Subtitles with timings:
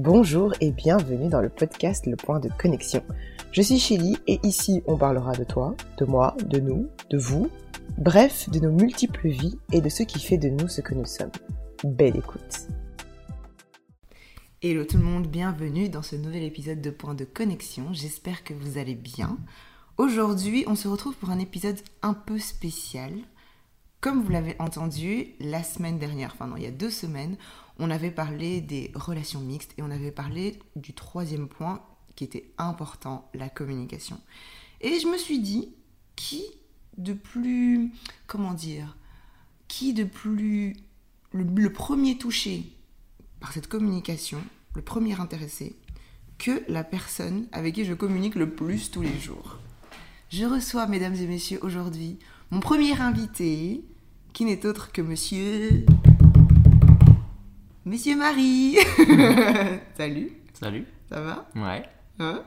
[0.00, 3.02] Bonjour et bienvenue dans le podcast Le Point de Connexion.
[3.50, 7.50] Je suis Chili et ici on parlera de toi, de moi, de nous, de vous,
[7.96, 11.04] bref, de nos multiples vies et de ce qui fait de nous ce que nous
[11.04, 11.32] sommes.
[11.82, 12.68] Belle écoute.
[14.62, 17.88] Hello tout le monde, bienvenue dans ce nouvel épisode de Point de Connexion.
[17.92, 19.36] J'espère que vous allez bien.
[19.96, 23.14] Aujourd'hui, on se retrouve pour un épisode un peu spécial.
[24.00, 27.36] Comme vous l'avez entendu, la semaine dernière, enfin non, il y a deux semaines,
[27.78, 31.82] on avait parlé des relations mixtes et on avait parlé du troisième point
[32.16, 34.20] qui était important, la communication.
[34.80, 35.72] Et je me suis dit,
[36.16, 36.42] qui
[36.96, 37.92] de plus,
[38.26, 38.96] comment dire,
[39.68, 40.74] qui de plus,
[41.32, 42.64] le, premier touché
[43.38, 44.40] par cette communication,
[44.74, 45.76] le premier intéressé,
[46.38, 49.58] que la personne avec qui je communique le plus tous les jours?
[50.30, 52.18] Je reçois, mesdames et messieurs, aujourd'hui
[52.50, 53.84] mon premier invité,
[54.32, 55.84] qui n'est autre que monsieur.
[57.84, 58.76] Monsieur Marie
[59.96, 60.86] Salut Salut.
[61.08, 61.48] Ça va?
[61.54, 61.84] Ouais,
[62.18, 62.42] Hein?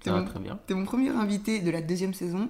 [0.00, 0.58] T'es ça va mon- très bien.
[0.66, 2.48] T'es mon premier invité de la deuxième saison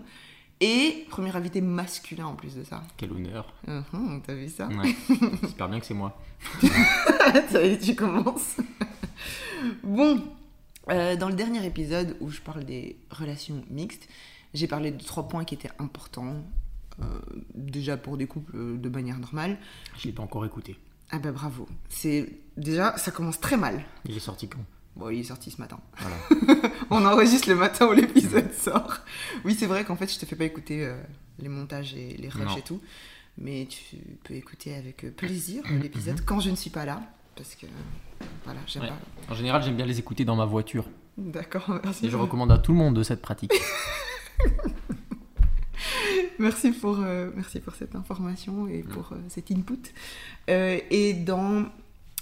[0.60, 2.82] et premier invité masculin en plus de ça.
[2.96, 3.52] Quel honneur.
[3.66, 4.68] Uhum, T'as vu ça?
[4.68, 4.94] Ouais.
[5.42, 6.20] J'espère bien que c'est moi.
[7.50, 8.56] Ça y est, tu commences.
[9.82, 10.22] bon,
[10.90, 14.08] euh, dans le dernier épisode où je parle des relations mixtes,
[14.54, 16.44] j'ai parlé de trois points qui étaient importants.
[17.00, 17.04] euh,
[17.54, 19.56] déjà pour des couples euh, de manière normale.
[19.98, 20.76] Je l'ai pas encore écouté.
[21.10, 21.66] Ah bah bravo.
[21.88, 23.82] C'est déjà ça commence très mal.
[24.04, 24.58] Il est sorti quand?
[24.96, 25.78] Bon, il est sorti ce matin.
[25.98, 26.16] Voilà.
[26.90, 28.98] On enregistre le matin où l'épisode sort.
[29.44, 31.00] Oui, c'est vrai qu'en fait, je te fais pas écouter euh,
[31.38, 32.56] les montages et les rushs Non.
[32.56, 32.80] et tout.
[33.38, 37.00] Mais tu peux écouter avec euh, plaisir euh, l'épisode quand je ne suis pas là.
[37.36, 37.66] Parce que,
[38.44, 38.88] voilà, j'aime Ouais.
[38.88, 39.32] pas.
[39.32, 40.84] En général, j'aime bien les écouter dans ma voiture.
[41.16, 42.06] D'accord, merci.
[42.06, 43.52] Et je recommande à tout le monde de cette pratique.
[46.38, 49.92] Merci pour, euh, merci pour cette information et pour euh, cet input.
[50.50, 51.64] Euh, et dans.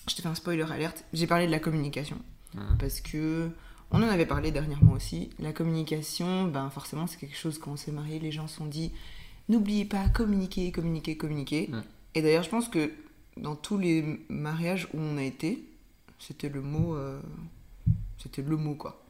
[0.09, 2.19] Je te fais un spoiler alerte, j'ai parlé de la communication.
[2.55, 2.77] Mhm.
[2.79, 3.51] Parce que.
[3.93, 5.31] On en avait parlé dernièrement aussi.
[5.39, 8.67] La communication, ben forcément, c'est quelque chose quand on s'est marié, les gens se sont
[8.67, 8.91] dit
[9.49, 11.69] n'oubliez pas, communiquer, communiquer, communiquer.
[11.71, 11.83] Mhm.
[12.17, 12.91] Et d'ailleurs, je pense que
[13.37, 15.63] dans tous les mariages où on a été,
[16.19, 16.97] c'était le mot.
[16.97, 17.21] euh,
[18.19, 19.01] c'était le mot, quoi.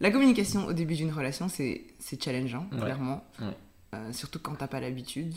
[0.00, 2.80] La communication au début d'une relation, c'est c'est challengeant, Ouais.
[2.80, 3.24] clairement.
[3.40, 3.56] Ouais.
[3.94, 5.34] Euh, surtout quand t'as pas l'habitude.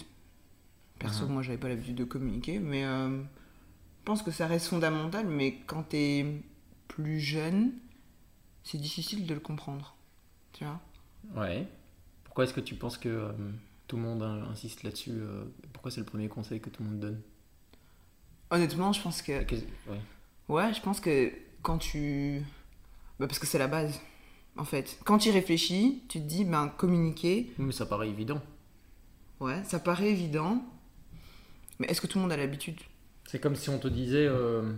[1.00, 1.34] Perso, Mhm.
[1.34, 5.28] moi, j'avais pas l'habitude de communiquer, mais euh, je pense que ça reste fondamental.
[5.28, 6.26] Mais quand t'es
[6.88, 7.72] plus jeune,
[8.64, 9.96] c'est difficile de le comprendre.
[10.54, 10.80] Tu vois
[11.36, 11.68] Ouais.
[12.24, 13.32] Pourquoi est-ce que tu penses que euh,
[13.88, 15.20] tout le monde insiste là-dessus
[15.74, 17.22] Pourquoi c'est le premier conseil que tout le monde donne?
[18.50, 19.44] Honnêtement, je pense que.
[20.48, 21.32] Ouais, je pense que
[21.62, 22.42] quand tu.
[23.20, 24.00] Bah, parce que c'est la base,
[24.58, 25.00] en fait.
[25.06, 28.42] Quand tu y réfléchis, tu te dis, ben, communiquer, Mais ça paraît évident.
[29.40, 30.64] ouais, ça paraît évident.
[31.80, 32.80] Mais est-ce que tout le monde a l'habitude?
[33.28, 34.26] C'est comme si on te disait.
[34.28, 34.74] euh,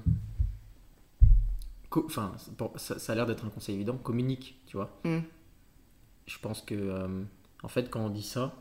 [1.96, 2.34] Enfin,
[2.76, 3.98] ça, ça a l'air d'être un conseil évident.
[3.98, 5.00] Communique, tu vois.
[5.06, 5.20] Hmm.
[6.28, 7.24] Je pense que, euh,
[7.64, 8.56] en fait, quand on dit ça,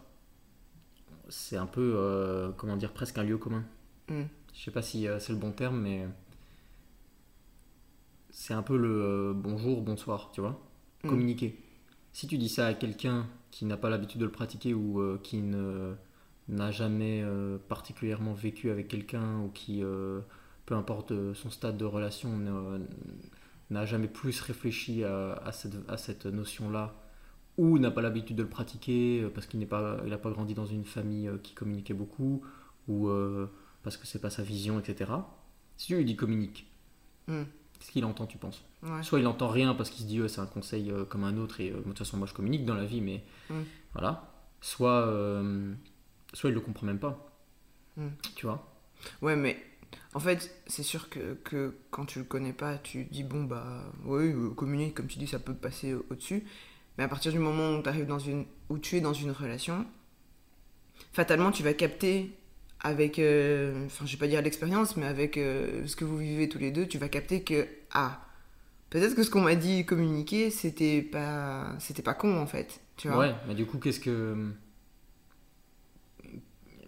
[1.29, 3.65] c'est un peu, euh, comment dire, presque un lieu commun.
[4.09, 4.23] Hmm.
[4.55, 6.07] Je sais pas si c'est le bon terme, mais
[8.31, 10.59] c'est un peu le bonjour, bonsoir, tu vois.
[11.05, 11.09] Hmm.
[11.09, 11.57] Communiquer.
[12.13, 15.21] Si tu dis ça à quelqu'un qui n'a pas l'habitude de le pratiquer ou euh,
[15.23, 15.95] qui ne
[16.49, 20.21] n'a jamais euh, particulièrement vécu avec quelqu'un ou qui, euh,
[20.65, 22.31] peu importe son stade de relation,
[23.71, 26.95] n'a jamais plus réfléchi à, à cette, à cette notion-là
[27.59, 30.55] ou n'a pas l'habitude de le pratiquer parce qu'il n'est pas, il n'a pas grandi
[30.55, 32.43] dans une famille qui communiquait beaucoup
[32.89, 33.11] ou
[33.83, 35.13] parce que c'est pas sa vision, etc.
[35.77, 36.67] Si tu lui dis communique,
[37.29, 37.45] Hmm.
[37.79, 39.03] Qu'est-ce qu'il entend, tu penses Ouais.
[39.03, 41.61] Soit il entend rien parce qu'il se dit c'est un conseil euh, comme un autre
[41.61, 43.63] et euh, de toute façon moi je communique dans la vie, mais Mm.
[43.93, 44.31] voilà.
[44.61, 45.73] Soit, euh,
[46.35, 47.31] soit il le comprend même pas.
[47.97, 48.09] Mm.
[48.37, 48.73] Tu vois?
[49.23, 49.57] Ouais, mais
[50.15, 53.85] en fait, c'est sûr que, que quand tu le connais pas, tu dis bon, bah,
[54.05, 56.45] oui, euh, communique, comme tu dis, ça peut passer au- au-dessus.
[56.99, 59.87] Mais à partir du moment où, t'arrives dans une, où tu es dans une relation,
[61.13, 62.33] fatalement, tu vas capter
[62.81, 66.49] avec, euh, enfin, je vais pas dire l'expérience, mais avec euh, ce que vous vivez
[66.49, 68.21] tous les deux, tu vas capter que, ah,
[68.91, 72.81] peut-être que ce qu'on m'a dit communiquer, c'était pas, c'était pas con en fait.
[72.97, 74.51] Tu vois Ouais, mais du coup, qu'est-ce que.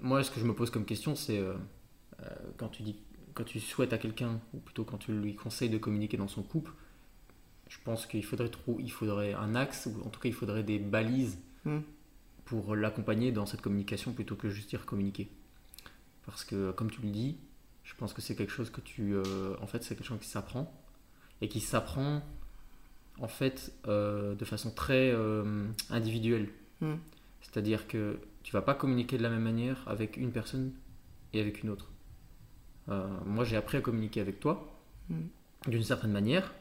[0.00, 1.54] Moi, ce que je me pose comme question, c'est euh,
[2.56, 2.96] quand tu dis.
[3.32, 6.42] Quand tu souhaites à quelqu'un, ou plutôt quand tu lui conseilles de communiquer dans son
[6.42, 6.72] couple,
[7.68, 10.64] je pense qu'il faudrait trop, il faudrait un axe, ou en tout cas il faudrait
[10.64, 11.80] des balises Mm.
[12.46, 15.28] pour l'accompagner dans cette communication plutôt que juste dire communiquer.
[16.26, 17.36] Parce que comme tu le dis,
[17.84, 20.28] je pense que c'est quelque chose que tu, euh, en fait, c'est quelque chose qui
[20.28, 20.72] s'apprend
[21.40, 22.22] et qui s'apprend
[23.18, 26.48] en fait euh, de façon très euh, individuelle.
[26.80, 26.94] Mm.
[27.42, 30.72] C'est-à-dire que tu vas pas communiquer de la même manière avec une personne
[31.32, 31.90] et avec une autre.
[33.24, 34.80] Moi, j'ai appris à communiquer avec toi
[35.10, 35.70] Mm.
[35.70, 36.54] d'une certaine manière,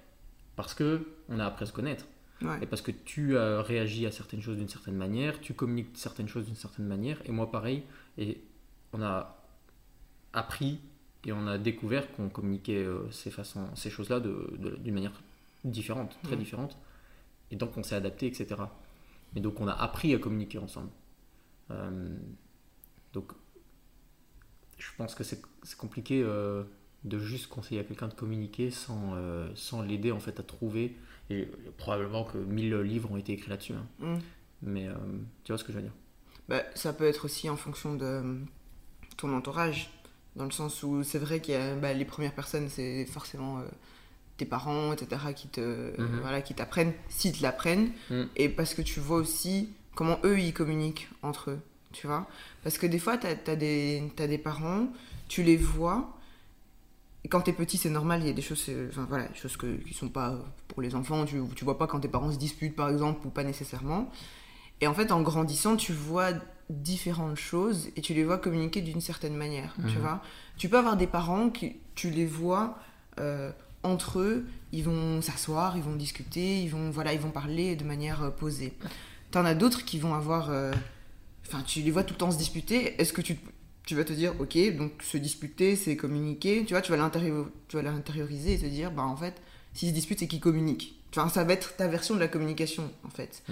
[0.56, 2.06] Parce que on a appris à se connaître.
[2.42, 2.58] Ouais.
[2.62, 6.28] Et parce que tu as réagi à certaines choses d'une certaine manière, tu communiques certaines
[6.28, 7.84] choses d'une certaine manière, et moi pareil.
[8.18, 8.42] Et
[8.92, 9.39] on a
[10.34, 10.80] appris
[11.26, 15.22] et on a découvert qu'on communiquait euh, ces, façons, ces choses-là d'une manière
[15.64, 16.78] différente, très différente.
[17.52, 18.56] Et donc on s'est adapté, etc.
[19.36, 20.90] Et donc on a appris à communiquer ensemble.
[21.72, 22.08] Euh,
[23.14, 23.32] donc
[24.78, 25.42] je pense que c'est
[25.78, 26.64] compliqué euh,
[27.04, 30.96] de juste conseiller à quelqu'un de communiquer sans, euh, sans l'aider en fait à trouver.
[31.32, 31.48] Et
[31.78, 33.74] probablement que 1000 livres ont été écrits là-dessus.
[33.74, 33.86] hein.
[34.00, 34.18] Mm.
[34.62, 34.88] Mais
[35.44, 35.94] tu vois ce que je veux dire
[36.50, 38.40] Bah, ça peut être aussi en fonction de
[39.16, 39.90] ton entourage,
[40.40, 43.60] dans le sens où c'est vrai qu'il y a bah, les premières personnes, c'est forcément
[43.60, 43.64] euh,
[44.38, 45.60] tes parents, etc., qui te
[46.02, 46.22] Mhm.
[46.22, 48.28] voilà, qui t'apprennent, s'ils te l'apprennent, Mhm.
[48.38, 51.60] et parce que tu vois aussi comment eux ils communiquent entre eux,
[51.92, 52.26] tu vois.
[52.64, 54.88] Parce que des fois, t'as as des t'as des parents,
[55.28, 56.16] tu les vois.
[57.26, 59.36] Et quand t'es petit, c'est normal, il y a des choses, euh, enfin voilà, des
[59.36, 60.40] choses que, qui sont pas
[60.70, 61.26] pour les enfants.
[61.26, 64.10] Tu, tu vois pas quand tes parents se disputent, par exemple, ou pas nécessairement.
[64.82, 66.30] Et en fait, en grandissant, tu vois
[66.70, 70.02] différentes choses et tu les vois communiquer d'une certaine manière, tu Mhm.
[70.02, 70.22] vois.
[70.58, 72.78] Tu peux avoir des parents qui, tu les vois
[73.20, 73.52] euh,
[73.84, 77.84] entre eux, ils vont s'asseoir, ils vont discuter, ils vont, voilà, ils vont parler de
[77.84, 78.74] manière euh, posée.
[79.32, 80.72] T'en as d'autres qui vont avoir, euh,
[81.48, 83.00] enfin, tu les vois tout le temps se disputer.
[83.02, 83.38] Est-ce que tu,
[83.86, 88.54] tu vas te dire, ok, donc se disputer, c'est communiquer, tu vois, tu vas l'intérioriser
[88.54, 89.42] et te dire, bah en fait,
[89.74, 90.96] s'ils se disputent, c'est qu'ils communiquent.
[91.12, 93.44] Enfin, ça va être ta version de la communication, en fait.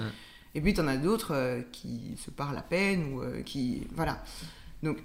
[0.57, 3.85] Et puis, t'en as d'autres euh, qui se parlent à peine ou euh, qui.
[3.95, 4.23] Voilà.
[4.81, 4.97] Donc,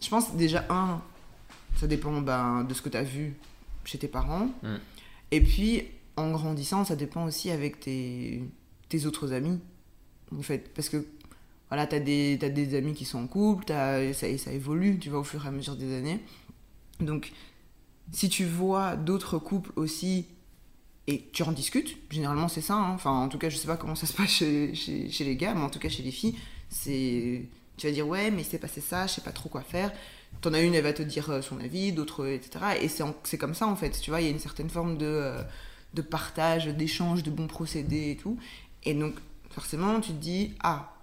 [0.00, 1.02] je pense déjà, un,
[1.76, 3.34] ça dépend ben, de ce que tu as vu
[3.84, 4.48] chez tes parents.
[4.62, 4.76] Mm.
[5.30, 5.82] Et puis,
[6.16, 8.44] en grandissant, ça dépend aussi avec tes,
[8.88, 9.60] tes autres amis.
[10.34, 11.04] En fait, parce que
[11.68, 14.98] voilà, tu as, des t'as des amis qui sont en couple, t'as- ça, ça évolue,
[14.98, 16.20] tu vois, au fur et à mesure des années.
[17.00, 17.30] Donc,
[18.10, 20.24] si tu vois d'autres couples aussi
[21.06, 22.74] et tu en discutes, généralement c'est ça.
[22.74, 22.92] hein.
[22.94, 25.36] Enfin, en tout cas, je sais pas comment ça se passe chez, chez, chez les
[25.36, 26.34] gars, mais en tout cas chez les filles,
[26.68, 27.42] c'est.
[27.76, 29.92] Tu vas dire, ouais, mais il s'est passé ça, je sais pas trop quoi faire.
[30.40, 32.64] T'en as une, elle va te dire euh, son avis, d'autres, etc.
[32.80, 34.96] Et c'est c'est comme ça en fait, tu vois, il y a une certaine forme
[34.96, 35.42] de, euh,
[35.94, 38.38] de partage, d'échange, de bons procédés et tout.
[38.84, 39.14] Et donc,
[39.50, 40.94] forcément, tu te dis, ah,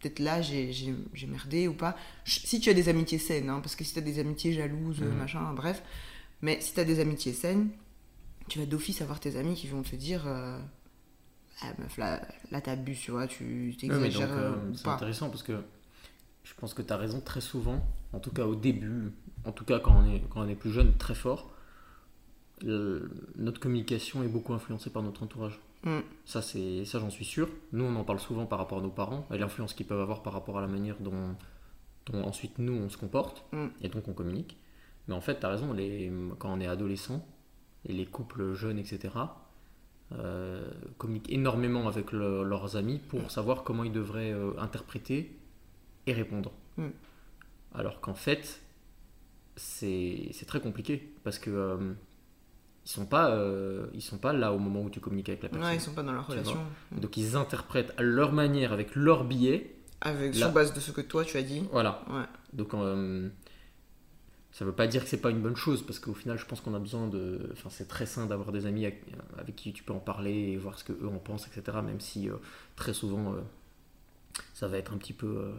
[0.00, 0.94] peut-être là j'ai
[1.28, 1.94] merdé ou pas.
[2.24, 5.00] Si tu as des amitiés saines, hein, parce que si tu as des amitiés jalouses,
[5.00, 5.18] Mhm.
[5.18, 5.82] machin, bref.
[6.40, 7.68] Mais si tu as des amitiés saines,
[8.50, 10.58] tu vas d'office avoir tes amis qui vont te dire, euh,
[11.62, 12.20] ah meuf, là,
[12.50, 15.62] là t'abuses, tu vois, tu t'exagères euh, euh, c'est intéressant parce que
[16.42, 17.80] je pense que tu as raison très souvent,
[18.12, 19.12] en tout cas au début,
[19.44, 21.52] en tout cas quand on est, quand on est plus jeune, très fort,
[22.62, 25.58] notre communication est beaucoup influencée par notre entourage.
[25.84, 26.00] Mm.
[26.26, 27.48] Ça, c'est, ça j'en suis sûr.
[27.72, 30.22] Nous, on en parle souvent par rapport à nos parents et l'influence qu'ils peuvent avoir
[30.22, 31.36] par rapport à la manière dont,
[32.06, 33.66] dont ensuite nous on se comporte Mm.
[33.80, 34.58] et donc on communique.
[35.08, 37.24] Mais en fait, tu as raison, les, quand on est adolescent
[37.88, 39.14] et les couples jeunes, etc.,
[40.12, 40.68] euh,
[40.98, 45.36] communiquent énormément avec le- leurs amis pour savoir comment ils devraient euh, interpréter
[46.06, 46.52] et répondre.
[46.76, 46.88] Mm.
[47.74, 48.60] Alors qu'en fait,
[49.56, 51.92] c'est très compliqué parce que euh,
[52.86, 55.48] ils sont pas euh, ils sont pas là au moment où tu communiques avec la
[55.50, 55.68] personne.
[55.68, 56.58] Ouais, ils sont pas dans leur relation.
[56.92, 59.76] Donc ils interprètent à leur manière avec leur billet.
[60.00, 61.62] Avec, sur base de ce que toi tu as dit.
[61.72, 62.02] Voilà.
[62.10, 62.24] Ouais.
[62.54, 62.72] Donc
[64.52, 66.60] ça veut pas dire que c'est pas une bonne chose parce qu'au final je pense
[66.60, 69.04] qu'on a besoin de enfin c'est très sain d'avoir des amis avec,
[69.56, 72.28] qui tu peux en parler et voir ce que eux en pensent etc même si
[72.28, 72.34] euh,
[72.76, 73.40] très souvent euh,
[74.54, 75.52] ça va être un petit peu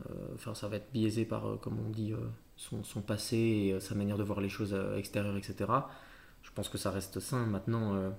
[0.00, 2.12] euh, enfin ça va être biaisé par comme on dit
[2.56, 5.70] son, son passé et sa manière de voir les choses extérieures etc
[6.42, 8.12] je pense que ça reste sain maintenant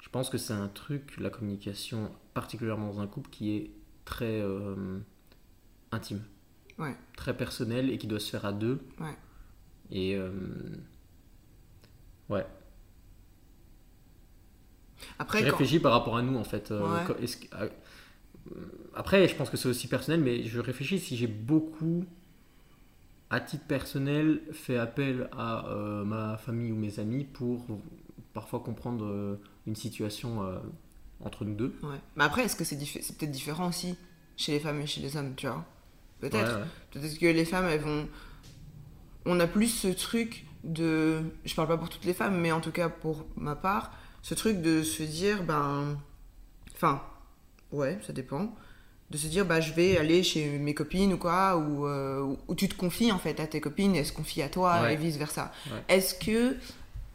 [0.00, 3.70] je pense que c'est un truc la communication particulièrement dans un couple qui est
[4.04, 4.42] très
[5.92, 6.22] intime
[6.78, 6.94] Ouais.
[7.16, 9.16] très personnel et qui doit se faire à deux Ouais.
[9.90, 10.30] Et euh,
[12.28, 12.44] ouais
[15.18, 15.50] Après, je quand...
[15.52, 17.28] réfléchis par rapport à nous en fait euh, Ouais.
[17.54, 17.68] euh,
[18.94, 22.04] après je pense que c'est aussi personnel mais je réfléchis si j'ai beaucoup
[23.30, 27.66] à titre personnel fait appel à euh, ma famille ou mes amis pour
[28.32, 30.42] parfois comprendre une situation
[31.24, 31.96] entre nous deux Ouais.
[32.16, 33.96] Mais après, est-ce que c'est c'est peut-être différent aussi
[34.36, 35.64] chez les femmes et chez les hommes, tu vois?
[36.20, 36.58] Peut-être.
[36.58, 36.64] Ouais.
[36.92, 38.06] Peut-être que les femmes, elles vont.
[39.26, 41.20] On a plus ce truc de.
[41.44, 43.92] Je parle pas pour toutes les femmes, mais en tout cas pour ma part,
[44.22, 45.98] ce truc de se dire, ben.
[46.74, 47.02] Enfin,
[47.72, 48.54] ouais, ça dépend.
[49.10, 52.54] De se dire, bah, je vais aller chez mes copines ou quoi, ou, euh, ou
[52.56, 54.94] tu te confies en fait à tes copines, elles se confient à toi Ouais.
[54.94, 55.52] et vice versa.
[55.66, 55.94] Ouais.
[55.96, 56.56] Est-ce que,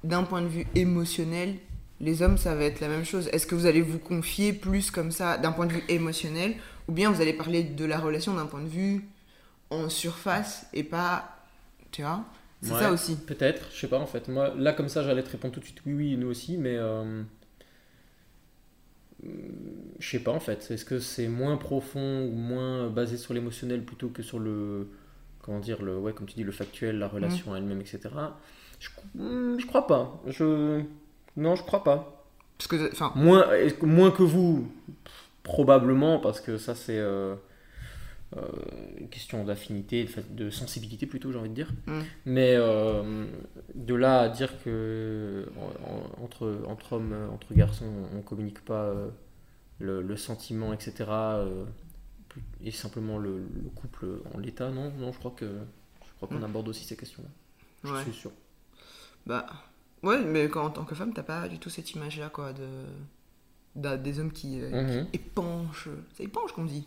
[0.06, 1.58] d'un point de vue émotionnel,
[2.00, 3.28] les hommes, ça va être la même chose?
[3.34, 6.56] Est-ce que vous allez vous confier plus comme ça, d'un point de vue émotionnel,
[6.88, 9.06] ou bien vous allez parler de la relation d'un point de vue
[9.70, 11.38] en surface et pas.
[11.92, 12.24] Tu vois
[12.62, 12.80] C'est Ouais.
[12.80, 13.16] ça aussi.
[13.18, 14.28] Peut-être, je sais pas en fait.
[14.28, 16.76] Moi, là comme ça, j'allais te répondre tout de suite oui, oui, nous aussi, mais
[16.78, 17.24] euh,
[20.00, 20.70] je sais pas en fait.
[20.72, 24.88] Est-ce que c'est moins profond ou moins basé sur l'émotionnel plutôt que sur le.
[25.42, 28.00] Comment dire le, Ouais, comme tu dis, le factuel, la relation elle-même, etc.
[28.80, 30.22] Je, hmm, je crois pas.
[30.28, 30.82] Je.
[31.38, 32.26] Non, je crois pas.
[32.58, 33.48] Parce que, enfin, Moins,
[33.82, 34.68] moins que vous,
[35.44, 37.36] probablement, parce que ça c'est euh,
[38.38, 38.42] euh,
[38.98, 41.72] une question d'affinité, de, sensibilité plutôt, j'ai envie de dire.
[41.88, 42.02] Mm.
[42.26, 43.26] Mais euh,
[43.76, 48.64] de là à dire que en- en- entre, entre hommes, euh, entre garçons, on communique
[48.64, 49.10] pas euh,
[49.80, 51.06] le, le sentiment, etc.
[51.10, 51.66] euh,
[52.64, 56.40] et simplement le, le couple en l'état, non, non, je crois que je crois qu'on
[56.40, 56.44] Mm.
[56.46, 57.30] aborde aussi ces questions-là.
[57.84, 58.04] Je ouais.
[58.04, 58.32] suis sûr.
[59.26, 59.46] Bah,
[60.04, 63.98] ouais, mais quand, en tant que femme, t'as pas du tout cette image-là, quoi, de,
[63.98, 65.08] des hommes qui euh, Mhm.
[65.14, 65.90] épanchent.
[66.14, 66.86] C'est épanche qu'on dit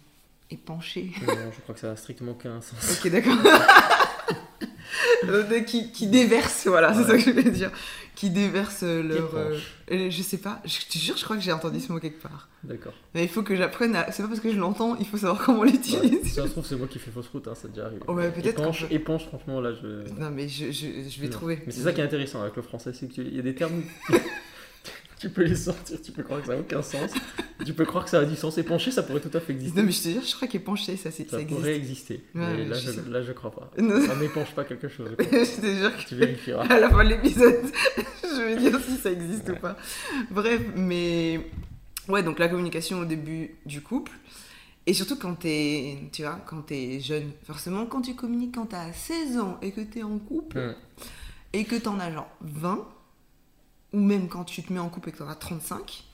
[0.50, 1.10] Épancher.
[1.26, 2.98] Non, je crois que ça a strictement aucun sens.
[3.04, 3.36] ok, d'accord.
[5.24, 7.70] Euh, qui, qui déversent, voilà, c'est ça que je voulais dire.
[8.14, 9.28] Qui déversent leur.
[9.28, 9.62] Épanche.
[9.90, 11.98] euh, euh, je sais pas, je te jure, je crois que j'ai entendu ce mot
[11.98, 12.48] quelque part.
[12.62, 12.92] D'accord.
[13.14, 14.12] Mais il faut que j'apprenne à.
[14.12, 15.92] C'est pas parce que je l'entends, il faut savoir comment on Ouais, si
[16.28, 18.02] ça se trouve, c'est moi qui fais fausse route, hein, ça déjà arrivé.
[18.06, 19.86] Ouais, peut-être Épanche, peut- épanche, franchement, là, je.
[20.20, 21.32] Non, mais je, je, je vais Non.
[21.32, 21.62] trouver.
[21.66, 23.82] Mais c'est ça qui est intéressant avec le français, c'est qu'il y a des termes.
[25.18, 27.10] tu peux les sortir, tu peux croire que ça n'a aucun sens.
[27.64, 28.58] Tu peux croire que ça a du sens.
[28.58, 29.78] Épancher, ça pourrait tout à fait exister.
[29.80, 31.58] Non, mais je te jure, je crois qu'épancher, ça, c'est- ça ça existe.
[31.60, 32.14] pourrait exister.
[32.34, 33.70] Ouais, mais là, je je, là, je crois pas.
[33.80, 34.04] Non.
[34.06, 35.10] Ça n'épanche pas quelque chose.
[35.18, 36.66] je te jure que Tu vérifieras.
[36.66, 37.56] à la fin de l'épisode,
[38.22, 39.76] je vais dire si ça existe ou pas.
[40.30, 41.40] Bref, mais
[42.08, 44.12] ouais, donc la communication au début du couple.
[44.86, 47.30] Et surtout quand t'es, tu vois, quand t'es jeune.
[47.44, 50.76] Forcément, quand tu communiques quand t'as 16 ans et que t'es en couple
[51.54, 52.86] et que t'en as genre 20,
[53.94, 56.04] ou même quand tu te mets en couple et que t'en as 35,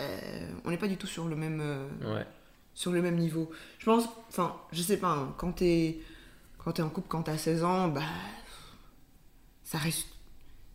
[0.00, 2.26] euh, on n'est pas du tout sur le même, euh, Ouais.
[2.74, 3.50] sur le même niveau.
[3.78, 6.00] Je pense, enfin, je sais pas, hein, quand t'es
[6.58, 8.00] quand t'es en couple, quand t'as 16 ans, bah,
[9.64, 10.08] ça reste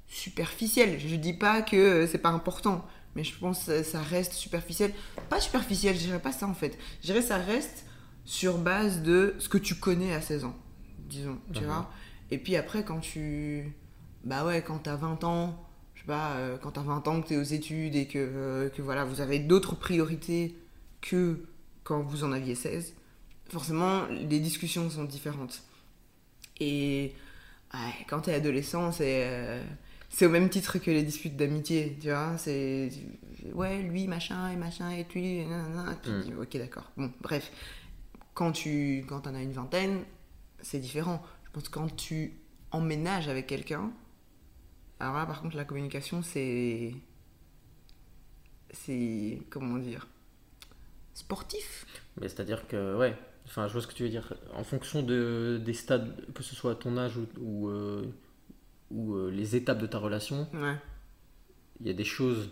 [0.07, 0.99] superficiel.
[0.99, 4.93] Je dis pas que euh, c'est pas important, mais je pense que ça reste superficiel.
[5.29, 6.77] Pas superficiel, je dirais pas ça en fait.
[7.01, 7.85] Je dirais ça reste
[8.25, 10.55] sur base de ce que tu connais à 16 ans,
[10.99, 11.65] disons, tu Mhm.
[11.65, 11.91] vois.
[12.31, 13.73] Et puis après, quand tu.
[14.23, 15.57] Bah ouais, quand t'as 20 ans,
[16.09, 19.05] pas, euh, quand t'as 20 ans, que t'es aux études et que, euh, que voilà,
[19.05, 20.55] vous avez d'autres priorités
[21.01, 21.39] que
[21.83, 22.93] quand vous en aviez 16,
[23.49, 25.61] forcément, les discussions sont différentes.
[26.59, 27.13] Et
[27.73, 29.23] ouais, quand t'es adolescent, c'est.
[29.27, 29.63] euh,
[30.11, 32.35] c'est au même titre que les disputes d'amitié, tu vois.
[32.37, 32.89] C'est.
[33.53, 35.95] Ouais, lui, machin, et machin, et lui, et nanana.
[36.01, 36.39] Puis, Mm.
[36.41, 36.91] ok, d'accord.
[36.97, 37.51] Bon, bref.
[38.33, 39.99] Quand tu quand t'en as une vingtaine,
[40.61, 41.21] c'est différent.
[41.45, 42.33] Je pense que quand tu
[42.71, 43.91] emménages avec quelqu'un,
[44.99, 46.93] alors là, par contre, la communication, c'est.
[48.71, 49.41] C'est.
[49.49, 50.07] Comment dire
[51.13, 51.85] Sportif
[52.21, 54.33] Mais c'est-à-dire que, ouais, enfin, je vois ce que tu veux dire.
[54.53, 58.03] En fonction de, des stades, que ce soit ton âge ou, ou, euh,
[58.91, 60.75] ou, euh, les étapes de ta relation, Ouais.
[61.81, 62.49] il y a des choses,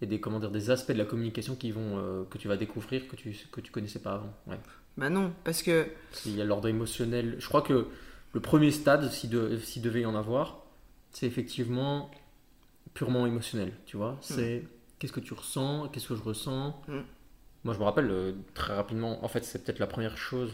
[0.00, 2.36] il y a des, comment dire, des aspects de la communication qui vont, euh, que
[2.38, 4.34] tu vas découvrir que tu, que tu connaissais pas avant.
[4.46, 4.58] Ouais.
[4.98, 5.86] Bah non, parce que.
[6.26, 7.36] Il y a l'ordre émotionnel.
[7.38, 7.86] Je crois que
[8.34, 10.61] le premier stade, s'il de, s'il devait y en avoir,
[11.12, 12.10] c'est effectivement
[12.94, 14.18] purement émotionnel, tu vois.
[14.20, 14.64] C'est
[14.98, 16.80] qu'est-ce que tu ressens, qu'est-ce que je ressens.
[16.88, 17.00] Mm.
[17.64, 20.52] Moi, je me rappelle euh, très rapidement, en fait, c'est peut-être la première chose,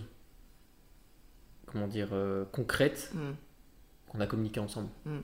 [1.66, 3.32] comment dire, euh, concrète hmm,
[4.08, 4.88] qu'on a communiqué ensemble.
[5.04, 5.18] Mm.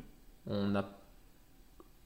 [0.47, 0.85] On a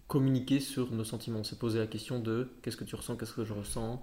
[0.06, 1.40] communiqué sur nos sentiments.
[1.40, 4.02] On s'est posé la question de qu'est-ce que tu ressens, qu'est-ce que je ressens.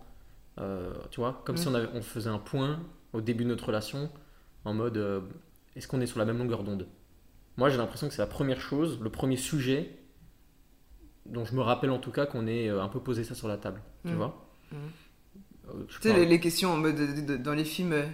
[0.60, 1.60] Euh, tu vois, comme Mm.
[1.60, 2.79] si on, avait- on faisait un point
[3.13, 4.10] au début de notre relation
[4.65, 5.24] en mode
[5.75, 6.88] est-ce qu'on est sur la même longueur d'onde?
[7.58, 9.92] Moi, j'ai l'impression que c'est la première chose, le premier sujet
[11.26, 13.48] dont je me rappelle en tout cas qu'on ait euh, un peu posé ça sur
[13.48, 13.82] la table.
[14.06, 14.16] Tu Mm.
[14.16, 14.76] vois Mm.
[15.70, 17.94] Euh, Tu sais, les, les questions en mode de- de- dans les films.
[17.94, 18.06] euh,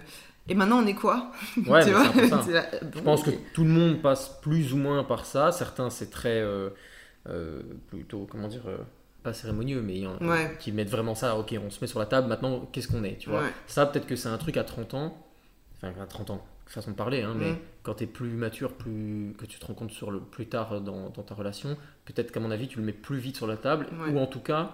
[0.48, 1.30] Et maintenant, on est quoi
[1.66, 2.42] Ouais, Tu vois ça.
[2.94, 5.52] Je pense que tout le monde passe plus ou moins par ça.
[5.52, 6.40] Certains, c'est très.
[6.40, 6.70] euh,
[7.88, 8.62] plutôt, comment dire.
[9.22, 10.56] pas cérémonieux, mais en- Ouais.
[10.58, 11.36] qui mettent vraiment ça.
[11.38, 13.52] Ok, on se met sur la table, maintenant, qu'est-ce qu'on est tu vois Ouais.
[13.68, 15.16] Ça, peut-être que c'est un truc à 30 ans.
[15.76, 17.58] Enfin, à 30 ans, façon de parler, hein, mais Mm.
[17.82, 20.80] quand tu es plus mature, plus, que tu te rends compte sur le, plus tard
[20.80, 23.56] dans, dans ta relation, peut-être qu'à mon avis, tu le mets plus vite sur la
[23.56, 24.10] table, Ouais.
[24.12, 24.72] ou en tout cas,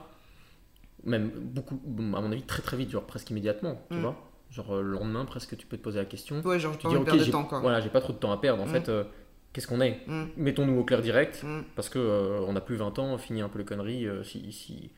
[1.04, 1.80] même beaucoup,
[2.16, 4.02] à mon avis, très très vite, genre presque immédiatement, tu Mm.
[4.02, 6.40] vois Genre euh, le lendemain, presque, tu peux te poser la question.
[6.40, 8.62] Ouais, genre, Tu pas dis, ok, j'ai voilà, j'ai pas trop de temps à perdre.
[8.62, 8.70] En Mm.
[8.70, 9.04] fait, euh,
[9.52, 10.00] qu'est-ce qu'on est?
[10.38, 11.44] Mettons-nous au clair direct,
[11.76, 14.06] parce que euh, on a plus 20 ans, on finit un peu les conneries.
[14.06, 14.90] euh, si, si,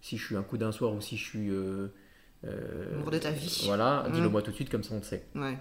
[0.00, 1.50] si je suis un coup d'un soir ou si je suis.
[2.94, 3.62] Amour de ta vie.
[3.66, 5.24] Voilà, dis-le moi tout de suite, comme ça on le sait.
[5.36, 5.56] Ouais.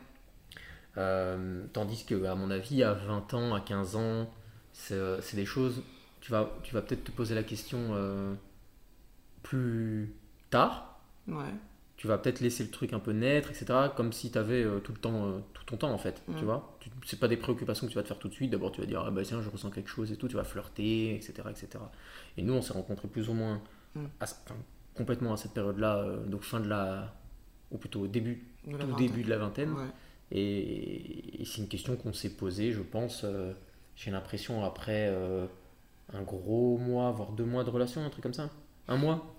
[0.97, 4.29] Euh, tandis que, à mon avis, à 20 ans, à 15 ans,
[4.73, 5.83] c'est euh, c'est des choses.
[6.21, 8.33] Tu vas, tu vas peut-être te poser la question euh,
[9.43, 10.13] plus
[10.49, 10.99] tard.
[11.27, 11.43] Ouais.
[11.97, 13.65] Tu vas peut-être laisser le truc un peu naître, etc.
[13.95, 16.21] Comme si tu avais tout le temps, tout ton temps en fait.
[16.27, 16.35] Mm.
[16.37, 18.51] Tu vois Tu- C'est pas des préoccupations que tu vas te faire tout de suite.
[18.51, 20.27] D'abord, tu vas dire, ah bah tiens, je ressens quelque chose et tout.
[20.29, 21.33] Tu vas flirter, etc.
[21.49, 21.67] etc.
[22.37, 23.61] Et nous, on s'est rencontrés plus ou moins
[23.95, 24.05] Mm.
[24.19, 24.55] à ce- enfin,
[24.95, 27.13] complètement à cette période-là, donc fin de la,
[27.71, 28.95] ou plutôt au début, De tout vingtaine.
[29.07, 29.73] début de la vingtaine.
[30.31, 33.53] Et, et c'est une question qu'on s'est posée, je pense, euh,
[33.95, 35.45] j'ai l'impression après euh,
[36.13, 38.49] un gros mois, voire deux mois de relation, un truc comme ça.
[38.87, 39.35] Un mois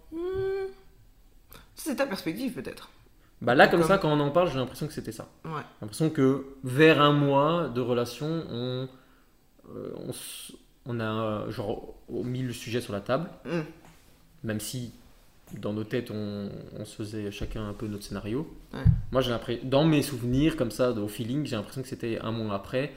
[1.75, 2.91] C'est ta perspective peut-être.
[3.41, 5.29] Bah là, comme Comme- ça, quand on en parle, j'ai l'impression que c'était ça.
[5.45, 5.53] Ouais.
[5.55, 8.89] J'ai l'impression que vers un mois de relation, on,
[9.75, 9.95] euh,
[10.87, 13.61] on, a genre mis le sujet sur la table, Mm.
[14.45, 14.93] même si
[15.59, 18.47] dans nos têtes on, on se faisait chacun un peu notre scénario.
[18.73, 18.81] Ouais.
[19.13, 22.31] Moi, j'ai l'impression, dans mes souvenirs comme ça, au feeling, j'ai l'impression que c'était un
[22.33, 22.93] mois après,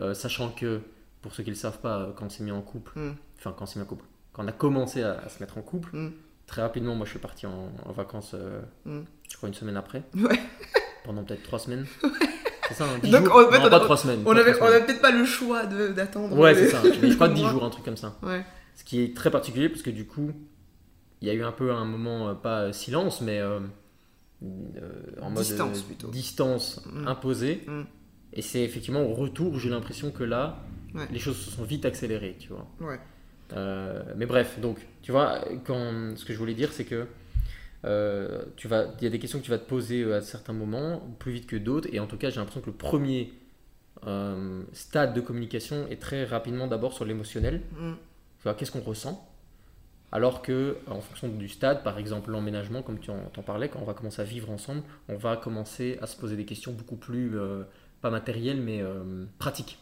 [0.00, 0.80] euh, sachant que
[1.22, 3.14] pour ceux qui ne le savent pas, quand on s'est mis en couple, Mm.
[3.38, 5.56] enfin quand on s'est mis en couple, quand on a commencé à, à se mettre
[5.58, 6.12] en couple, Mm.
[6.46, 9.00] très rapidement, moi je suis parti en, en vacances, euh, Mm.
[9.30, 10.38] je crois une semaine après, Ouais.
[11.04, 11.86] pendant peut-être trois semaines.
[12.68, 13.36] C'est ça, hein, Donc, jours?
[13.36, 14.20] en fait, Non, on pas a- trois semaines.
[14.24, 14.82] On pas avait, trois on semaines.
[14.82, 16.38] avait peut-être pas le choix d'attendre.
[16.38, 16.80] Ouais, c'est ça.
[16.82, 17.50] Je crois 10 mois.
[17.50, 18.16] jours, un truc comme ça.
[18.22, 18.42] Ouais.
[18.74, 20.32] Ce qui est très particulier parce que du coup,
[21.24, 23.60] il y a eu un peu un moment, euh, pas silence, mais euh,
[24.42, 24.90] euh,
[25.22, 26.08] en mode Distance, euh, plutôt.
[26.08, 27.08] distance Mm.
[27.08, 27.62] imposée.
[27.66, 27.82] Mm.
[28.34, 30.58] Et c'est effectivement au retour, j'ai l'impression que là,
[30.94, 31.06] Ouais.
[31.10, 32.66] les choses se sont vite accélérées, tu vois.
[32.80, 33.00] Ouais.
[33.54, 37.06] Euh, mais bref, donc, tu vois, quand, ce que je voulais dire, c'est que
[37.84, 40.20] euh, tu vas, il y a des questions que tu vas te poser euh, à
[40.20, 43.32] certains moments, plus vite que d'autres, et en tout cas, j'ai l'impression que le premier
[44.06, 47.62] euh, stade de communication est très rapidement d'abord sur l'émotionnel.
[47.78, 47.92] Mm.
[48.38, 49.26] Tu vois, qu'est-ce qu'on ressent?
[50.14, 53.84] Alors que, en fonction du stade, par exemple l'emménagement, comme tu en, parlais, quand on
[53.84, 57.32] va commencer à vivre ensemble, on va commencer à se poser des questions beaucoup plus,
[57.36, 57.64] euh,
[58.00, 59.76] pas matérielles, mais euh, pratiques.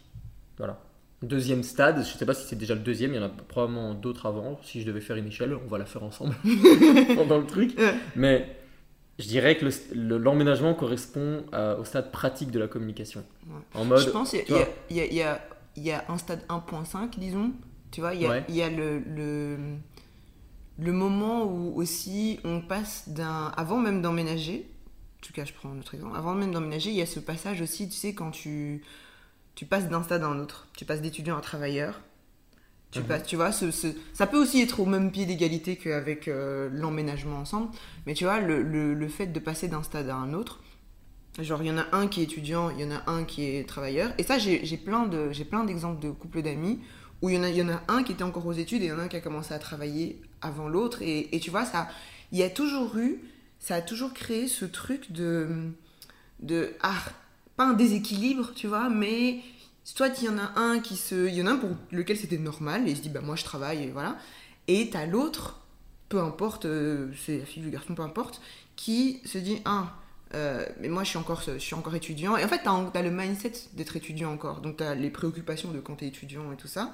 [0.56, 0.80] Voilà.
[1.22, 3.28] Deuxième stade, je ne sais pas si c'est déjà le deuxième, il y en a
[3.28, 4.58] probablement d'autres avant.
[4.64, 6.34] Si je devais faire une échelle, on va la faire ensemble
[7.14, 7.78] pendant le truc.
[8.16, 8.56] Mais
[9.18, 13.22] je dirais que le- le- l'emménagement correspond à- au stade pratique de la communication.
[13.46, 13.60] Ouais.
[13.80, 15.20] En mode, Je pense qu'il y, a- y
[15.76, 17.52] y, y un stade 1.5, disons.
[17.92, 18.44] Tu vois, il y a, Ouais.
[18.48, 19.58] il y a le, le,
[20.82, 23.52] le moment où aussi on passe d'un.
[23.56, 24.68] Avant même d'emménager,
[25.22, 26.16] en tout cas, je prends un autre exemple.
[26.16, 28.82] Avant même d'emménager, il y a ce passage aussi, tu sais, quand tu,
[29.56, 30.68] tu passes d'un stade à un autre.
[30.76, 32.00] Tu passes d'étudiant à travailleur.
[32.90, 33.06] Tu, Mhm.
[33.06, 36.68] passes, tu vois, ce, ce- ça peut aussi être au même pied d'égalité qu'avec euh,
[36.72, 37.70] l'emménagement ensemble.
[38.06, 40.60] Mais tu vois, le, le, le fait de passer d'un stade à un autre,
[41.38, 43.44] genre il y en a un qui est étudiant, il y en a un qui
[43.44, 44.12] est travailleur.
[44.18, 46.80] Et ça, j'ai j'ai plein de- j'ai plein d'exemples de couples d'amis
[47.22, 48.82] où il y, en a, il y en a un qui était encore aux études
[48.82, 51.02] et il y en a un qui a commencé à travailler avant l'autre.
[51.02, 51.88] Et, et tu vois, ça,
[52.32, 53.20] il y a toujours eu,
[53.60, 55.70] ça a toujours créé ce truc de,
[56.40, 56.98] de ah,
[57.56, 59.40] pas un déséquilibre, tu vois, mais
[59.84, 62.16] soit il y en a un qui se, il y en a un pour lequel
[62.16, 64.16] c'était normal et il se dit bah moi je travaille et voilà,
[64.68, 65.60] et t'as l'autre,
[66.08, 68.40] peu importe, euh, c'est la fille le garçon, peu importe,
[68.76, 69.94] qui se dit ah
[70.34, 72.36] euh, mais moi je suis encore je suis encore étudiant.
[72.36, 74.60] Et en fait t'as as le mindset d'être étudiant encore.
[74.60, 76.92] Donc t'as les préoccupations de quand t'es étudiant et tout ça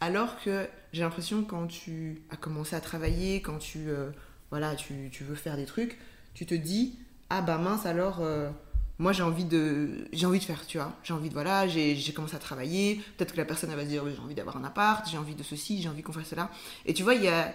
[0.00, 4.10] alors que j'ai l'impression quand tu as commencé à travailler quand tu euh,
[4.50, 5.98] voilà tu, veux faire des trucs
[6.34, 6.98] tu te dis
[7.30, 8.50] ah bah mince alors euh,
[8.98, 10.92] moi j'ai envie de envie de faire tu vois.
[11.02, 12.96] J'ai envie de voilà j'ai commencé à travailler.
[13.16, 15.42] Peut-être que la personne va se dire j'ai envie d'avoir un appart j'ai envie de
[15.42, 16.50] ceci j'ai envie qu'on fasse cela
[16.86, 17.52] et tu vois il y a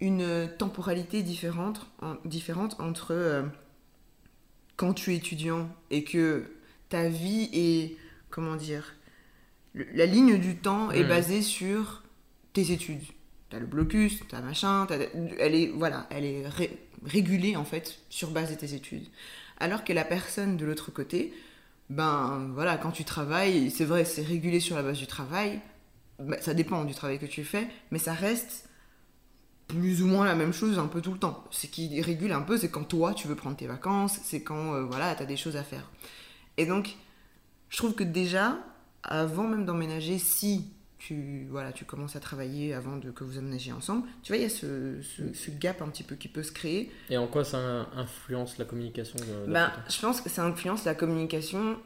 [0.00, 3.42] une temporalité différente en- différente entre euh,
[4.76, 6.50] quand tu es étudiant et que
[6.88, 7.96] ta vie est
[8.30, 8.94] comment dire
[9.74, 11.08] le- la ligne du temps est Mhm.
[11.08, 12.02] basée sur
[12.52, 13.02] tes études
[13.50, 14.96] t'as le blocus t'as machin t'as-
[15.38, 19.06] elle est voilà elle est ré- régulée en fait sur base de tes études
[19.58, 21.32] alors que la personne de l'autre côté
[21.90, 25.60] ben voilà quand tu travailles c'est vrai c'est régulé sur la base du travail
[26.18, 28.68] Ben, ça dépend du travail que tu fais mais ça reste
[29.68, 31.44] plus ou moins la même chose un peu tout le temps.
[31.50, 34.74] Ce qui régule un peu, c'est quand toi tu veux prendre tes vacances, c'est quand
[34.74, 35.90] euh, voilà, tu as des choses à faire.
[36.58, 36.96] Et donc,
[37.70, 38.58] je trouve que déjà,
[39.02, 43.72] avant même d'emménager, si tu, voilà, tu commences à travailler avant de, que vous emménagiez
[43.72, 46.44] ensemble, tu vois, il y a ce, ce- ce gap un petit peu qui peut
[46.44, 46.92] se créer.
[47.10, 47.58] Et en quoi ça
[47.96, 51.76] influence la communication de, Ben, côté je pense que ça influence la communication.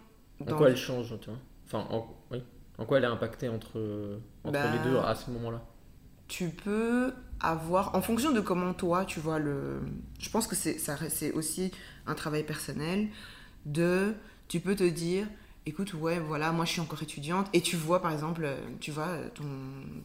[0.41, 1.39] En quoi elle change, tu vois?
[1.67, 2.43] Enfin, en, oui.
[2.79, 5.63] En quoi elle est impactée entre, entre Bah, les deux à ce moment-là?
[6.29, 9.81] tu peux avoir, en fonction de comment toi tu vois le.
[10.19, 11.71] Je pense que c'est aussi
[12.07, 13.09] un travail personnel
[13.65, 14.15] de.
[14.49, 15.27] Tu peux te dire,
[15.67, 18.93] écoute, ouais, voilà, moi je suis encore étudiante, et tu vois par exemple, euh, tu
[18.93, 19.45] vois ton,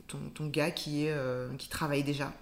[0.07, 2.33] ton, ton gars qui, est, euh, qui travaille déjà.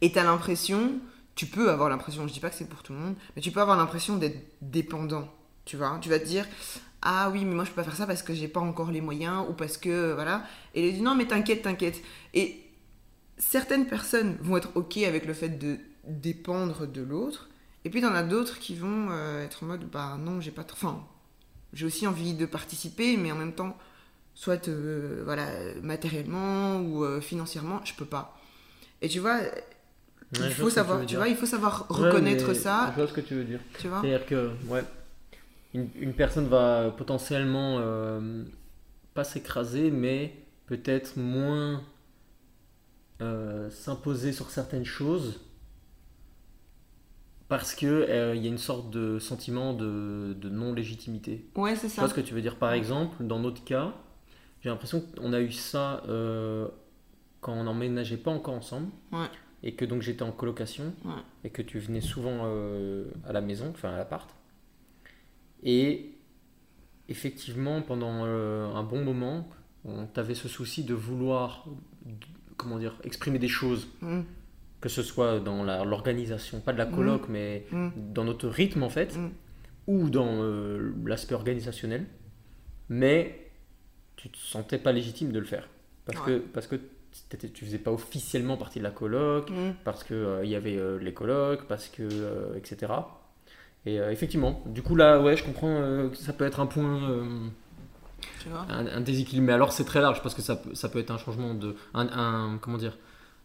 [0.00, 0.92] Et tu as l'impression,
[1.34, 3.50] tu peux avoir l'impression, je dis pas que c'est pour tout le monde, mais tu
[3.50, 5.28] peux avoir l'impression d'être dépendant.
[5.64, 6.46] Tu vois, tu vas te dire,
[7.02, 9.00] ah oui, mais moi je peux pas faire ça parce que j'ai pas encore les
[9.00, 10.44] moyens, ou parce que voilà.
[10.74, 12.00] Et il dit, non, mais t'inquiète, t'inquiète.
[12.32, 12.64] Et
[13.38, 17.48] certaines personnes vont être ok avec le fait de dépendre de l'autre,
[17.84, 20.64] et puis t'en as d'autres qui vont euh, être en mode bah non, j'ai pas
[20.64, 20.76] trop.
[20.76, 21.06] Enfin,
[21.72, 23.76] j'ai aussi envie de participer, mais en même temps,
[24.34, 25.46] soit euh, voilà,
[25.82, 28.38] matériellement ou euh, financièrement, je peux pas.
[29.02, 29.40] Et tu vois,
[30.32, 33.14] Ouais, il faut tu savoir, tu vois, il faut savoir reconnaître ça, Je vois ce
[33.14, 33.60] que tu veux dire.
[33.78, 34.00] tu vois.
[34.02, 34.84] C'est-à-dire que, ouais,
[35.72, 38.44] une, une personne va potentiellement euh,
[39.14, 40.34] pas s'écraser, mais
[40.66, 41.82] peut-être moins
[43.22, 45.40] euh, s'imposer sur certaines choses
[47.48, 51.46] parce que euh, y a une sorte de sentiment de, de non-légitimité.
[51.56, 52.02] Ouais, c'est Tu ça.
[52.02, 53.94] vois ce que tu veux dire Par exemple, dans notre cas,
[54.60, 56.68] j'ai l'impression qu'on a eu ça euh,
[57.40, 58.88] quand on n'emménageait pas encore ensemble.
[59.12, 59.26] Ouais.
[59.62, 60.92] Et que donc j'étais en colocation.
[61.04, 61.12] Ouais.
[61.44, 64.28] Et que tu venais souvent euh, à la maison, enfin à l'appart.
[65.62, 66.12] Et
[67.08, 69.48] effectivement, pendant euh, un bon moment,
[69.84, 71.64] on t'avait ce souci de vouloir,
[72.56, 73.88] comment dire, exprimer des choses.
[74.02, 74.20] Mm,
[74.80, 78.88] Que ce soit dans l'organisation, pas de la coloc, mais mm, dans notre rythme en
[78.90, 79.30] fait, Mm.
[79.88, 82.06] ou dans euh, l'aspect organisationnel,
[82.88, 83.50] mais
[84.16, 85.68] tu te sentais pas légitime de le faire.
[86.06, 86.76] Parce que, parce que
[87.52, 89.74] tu faisais pas officiellement partie de la coloc, mm.
[89.84, 92.92] parce que euh, y avait euh, les colocs, parce que, etc.
[93.86, 97.00] Et euh, effectivement, du coup là, ouais, je comprends que ça peut être un point,
[98.40, 98.66] Tu vois.
[98.68, 101.10] un, un déséquilibre, mais alors c'est très large, parce que ça, peut- ça peut être
[101.10, 102.96] un changement de, un, un- comment dire,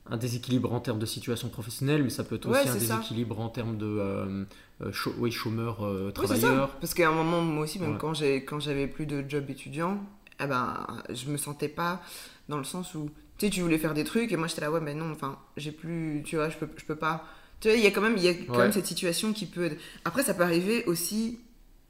[0.09, 2.79] un déséquilibre en termes de situation professionnelle, mais ça peut être Ouais, aussi un ça.
[2.97, 4.43] déséquilibre en termes de, euh,
[4.81, 6.71] euh, chau- oui, chômeur, euh, Oui, travailleur.
[6.79, 7.97] Parce qu'à un moment, moi aussi, même Ouais.
[7.99, 9.99] quand j'avais plus de job étudiant,
[10.41, 12.01] eh ben, je me sentais pas
[12.49, 14.71] dans le sens où tu sais, tu voulais faire des trucs et moi j'étais là,
[14.71, 17.25] ouais, mais non, enfin, j'ai plus, tu vois, je peux, je peux pas.
[17.61, 18.57] Tu vois, il y a quand même, y a quand Ouais.
[18.63, 19.63] même cette situation qui peut.
[19.65, 21.39] être- Après, ça peut arriver aussi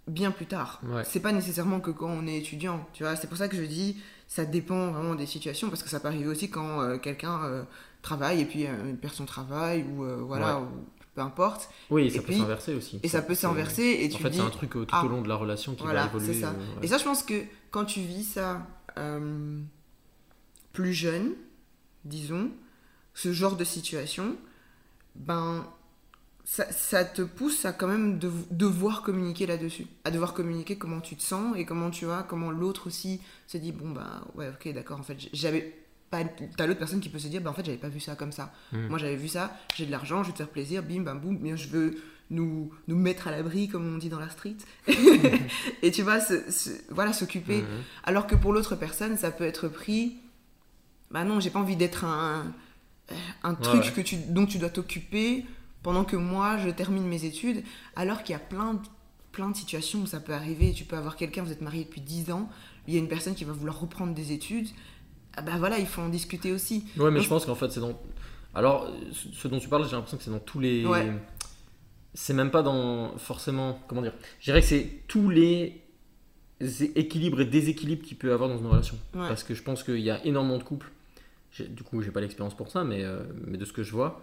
[0.08, 0.82] bien plus tard.
[1.06, 3.15] C'est pas nécessairement que quand on est étudiant, tu vois.
[3.15, 3.97] C'est pour ça que je dis,
[4.28, 7.65] ça dépend vraiment des situations parce que ça peut arriver aussi quand euh, quelqu'un
[8.04, 10.66] travaille et puis euh, perd son travail ou euh, voilà, Ouais.
[10.68, 10.86] ou
[11.16, 11.70] peu importe.
[11.89, 13.00] Oui, Et ça peut puis- s'inverser aussi.
[13.02, 14.38] Et ça peut s'inverser et En tu fait, dis.
[14.38, 16.34] c'est un truc euh, tout ah, au long de la relation qui Voilà, va évoluer.
[16.36, 16.52] c'est ça.
[16.52, 16.84] ouais.
[16.84, 18.68] Et ça, je pense que quand tu vis ça
[20.74, 21.34] plus jeune,
[22.06, 22.50] disons,
[23.13, 24.36] ce genre de situation,
[25.16, 25.66] ben,
[26.44, 29.86] ça, ça te pousse à quand même de, devoir communiquer là-dessus.
[30.04, 33.58] À devoir communiquer comment tu te sens et comment tu vois, comment l'autre aussi se
[33.58, 35.80] dit, bon, bah, ouais, ok, d'accord, en fait, j'avais.
[36.58, 38.32] T'as l'autre personne qui peut se dire, bah, en fait, j'avais pas vu ça comme
[38.32, 38.54] ça.
[38.71, 38.88] Mm.
[38.88, 41.38] Moi, j'avais vu ça, j'ai de l'argent, je veux te faire plaisir, bim, bam, boum,
[41.38, 41.95] bien, je veux
[42.30, 44.56] nous, nous mettre à l'abri, comme on dit dans la street.
[45.82, 47.62] et tu vois, se- se- voilà, s'occuper.
[47.62, 47.67] Mhm.
[48.04, 50.17] Alors que pour l'autre personne, ça peut être pris.
[51.12, 52.52] Bah non, j'ai pas envie d'être un,
[53.43, 53.91] un truc ouais.
[53.91, 55.45] Que tu, dont tu dois t'occuper
[55.84, 57.63] pendant que moi je termine mes études.
[57.95, 58.80] Alors qu'il y a plein de,
[59.32, 60.73] plein de situations où ça peut arriver.
[60.73, 62.49] Tu peux avoir quelqu'un, vous êtes marié depuis 10 ans,
[62.88, 64.69] il y a une personne qui va vouloir reprendre des études.
[65.36, 66.86] Ah bah voilà, il faut en discuter aussi.
[66.98, 68.00] Ouais, mais Donc- je pense qu'en fait, c'est dans.
[68.56, 70.86] Alors, ce dont tu parles, j'ai l'impression que c'est dans tous les.
[70.86, 71.12] Ouais.
[72.13, 73.17] C'est même pas dans.
[73.17, 73.80] Forcément.
[73.88, 75.82] Comment dire Je dirais que c'est tous les
[76.96, 78.96] équilibres et déséquilibres qu'il peut y avoir dans une relation.
[79.15, 79.28] Ouais.
[79.28, 80.91] Parce que je pense qu'il y a énormément de couples.
[81.69, 84.22] Du coup, j'ai pas l'expérience pour ça, mais, euh, mais de ce que je vois,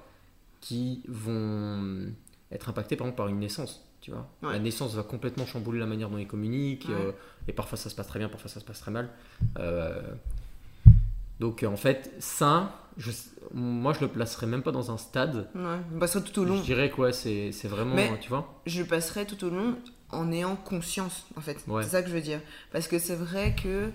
[0.61, 2.07] qui vont
[2.51, 3.85] être impactés par exemple par une naissance.
[4.01, 4.53] Tu vois Ouais.
[4.53, 6.89] La naissance va complètement chambouler la manière dont ils communiquent.
[6.89, 7.13] Euh,
[7.47, 9.11] et parfois ça se passe très bien, parfois ça se passe très mal.
[9.59, 10.01] Euh,
[11.41, 13.11] donc en fait, ça, je,
[13.53, 15.49] moi je le placerais même pas dans un stade.
[15.55, 16.57] Ouais, on passera tout au long.
[16.59, 18.61] Je dirais que ouais, c'est vraiment, Mais- tu vois.
[18.67, 19.77] je passerai tout au long
[20.11, 21.59] en ayant conscience, en fait.
[21.67, 21.83] Ouais.
[21.83, 22.41] C'est ça que je veux dire.
[22.73, 23.91] Parce que c'est vrai que,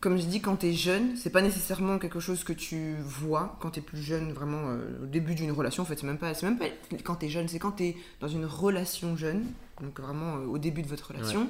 [0.00, 3.70] comme je dis, quand t'es jeune, c'est pas nécessairement quelque chose que tu vois quand
[3.72, 5.82] t'es plus jeune, vraiment euh, au début d'une relation.
[5.82, 6.66] En fait, c'est même pas, c'est même pas
[7.04, 9.44] quand t'es jeune, c'est quand t'es dans une relation jeune,
[9.82, 11.48] donc vraiment euh, au début de votre relation.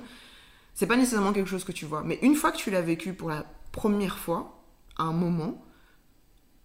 [0.75, 2.03] C'est pas nécessairement quelque chose que tu vois.
[2.05, 4.63] Mais une fois que tu l'as vécu pour la première fois,
[4.99, 5.63] à un moment,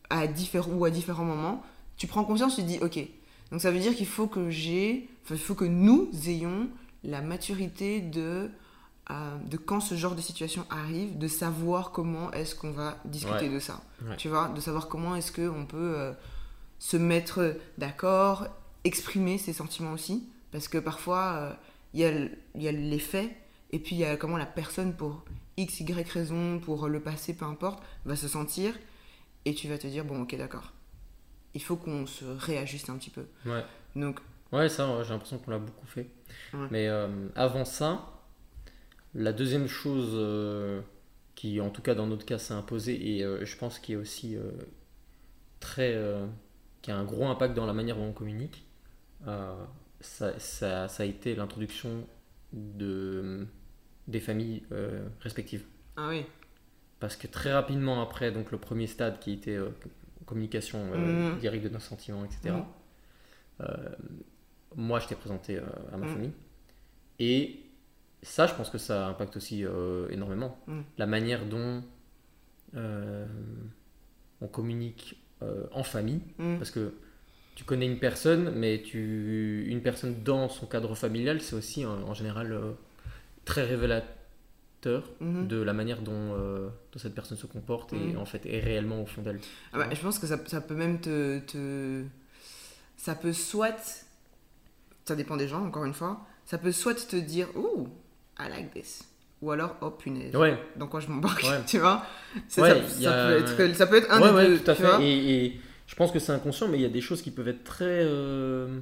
[0.09, 1.63] à différents ou à différents moments,
[1.97, 2.99] tu prends conscience, tu te dis, ok,
[3.51, 6.67] donc ça veut dire qu'il faut que j'ai, enfin, il faut que nous ayons
[7.03, 8.49] la maturité de,
[9.11, 13.47] euh, de quand ce genre de situation arrive, de savoir comment est-ce qu'on va discuter
[13.47, 13.53] Ouais.
[13.53, 13.81] de ça.
[14.07, 14.17] Ouais.
[14.17, 16.13] Tu vois, de savoir comment est-ce qu'on peut euh,
[16.79, 18.47] se mettre d'accord,
[18.83, 21.53] exprimer ses sentiments aussi, parce que parfois euh,
[21.93, 22.11] il y, a,
[22.55, 23.31] y a les faits
[23.71, 25.23] et puis il y a comment la personne pour
[25.57, 28.73] x, y raison, pour le passé, peu importe, va se sentir
[29.45, 30.73] et tu vas te dire bon ok d'accord.
[31.53, 33.25] Il faut qu'on se réajuste un petit peu.
[33.45, 33.63] Ouais.
[33.95, 34.19] Donc
[34.51, 36.07] Ouais, ça, j'ai l'impression qu'on l'a beaucoup fait.
[36.53, 36.67] Ouais.
[36.71, 38.21] Mais euh, avant ça,
[39.13, 40.81] la deuxième chose euh,
[41.35, 43.97] qui, en tout cas dans notre cas, s'est imposée et euh, je pense qui est
[43.97, 44.37] aussi
[45.59, 45.97] très.
[46.81, 48.65] qui a un gros impact dans la manière dont on communique,
[50.01, 52.07] ça, ça- ça a été l'introduction
[52.53, 53.47] de,
[54.07, 55.63] des familles euh, respectives.
[55.97, 56.25] ah oui.
[56.99, 59.69] Parce que très rapidement après, donc le premier stade qui était euh,
[60.25, 61.39] communication euh, Mhm.
[61.39, 62.55] directe de nos sentiments, etc.
[63.59, 63.65] Mhm.
[64.75, 66.13] moi, je t'ai présenté à ma Mhm.
[66.13, 66.31] famille.
[67.19, 67.61] Et
[68.21, 69.63] ça, je pense que ça impacte aussi
[70.09, 70.59] énormément.
[70.97, 71.81] La manière dont
[72.73, 75.21] on communique
[75.71, 76.21] en famille,
[76.57, 76.93] parce que
[77.55, 82.13] tu connais une personne, mais tu, une personne dans son cadre familial, c'est aussi en,
[82.13, 82.59] général
[83.45, 85.47] très révélateur Mhm.
[85.47, 88.17] de la manière dont, euh, dont cette personne se comporte et Mm.
[88.19, 89.39] en fait est réellement au fond d'elle.
[89.73, 92.03] Ah bah, je pense que ça, ça peut même te, te-
[92.97, 94.05] Ça peut soit.
[95.05, 96.25] Ça dépend des gens, encore une fois.
[96.45, 97.87] Ça peut soit te dire Ouh,
[98.39, 99.03] I like this.
[99.41, 100.35] Ou alors, oh punaise.
[100.35, 101.59] Ouais, Dans quoi je m'embarque Ouais.
[101.67, 102.03] Tu vois?
[102.35, 104.59] Ouais, ça, peut être, ça peut être un des deux.
[104.59, 104.97] tout à tu vois?
[104.97, 105.03] Fait.
[105.07, 107.47] Et, et je pense que c'est inconscient, mais il y a des choses qui peuvent
[107.49, 108.79] être très, euh,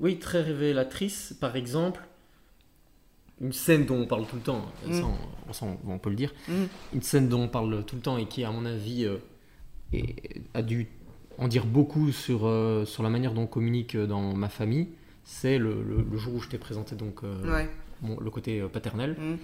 [0.00, 1.34] oui, très révélatrices.
[1.40, 2.00] Par exemple,
[3.40, 4.92] une scène dont on parle tout le temps, Mm.
[4.92, 5.02] ça,
[5.48, 6.52] on, ça, on- on peut le dire, Mm.
[6.94, 9.16] une scène dont on parle tout le temps et qui, à mon avis, euh,
[9.92, 10.88] est- a dû
[11.38, 14.88] en dire beaucoup sur, euh, sur la manière dont on communique dans ma famille,
[15.24, 17.68] c'est le, le- le jour où je t'ai présenté donc, euh, Ouais.
[18.02, 19.36] mon- le côté euh, paternel, Mm.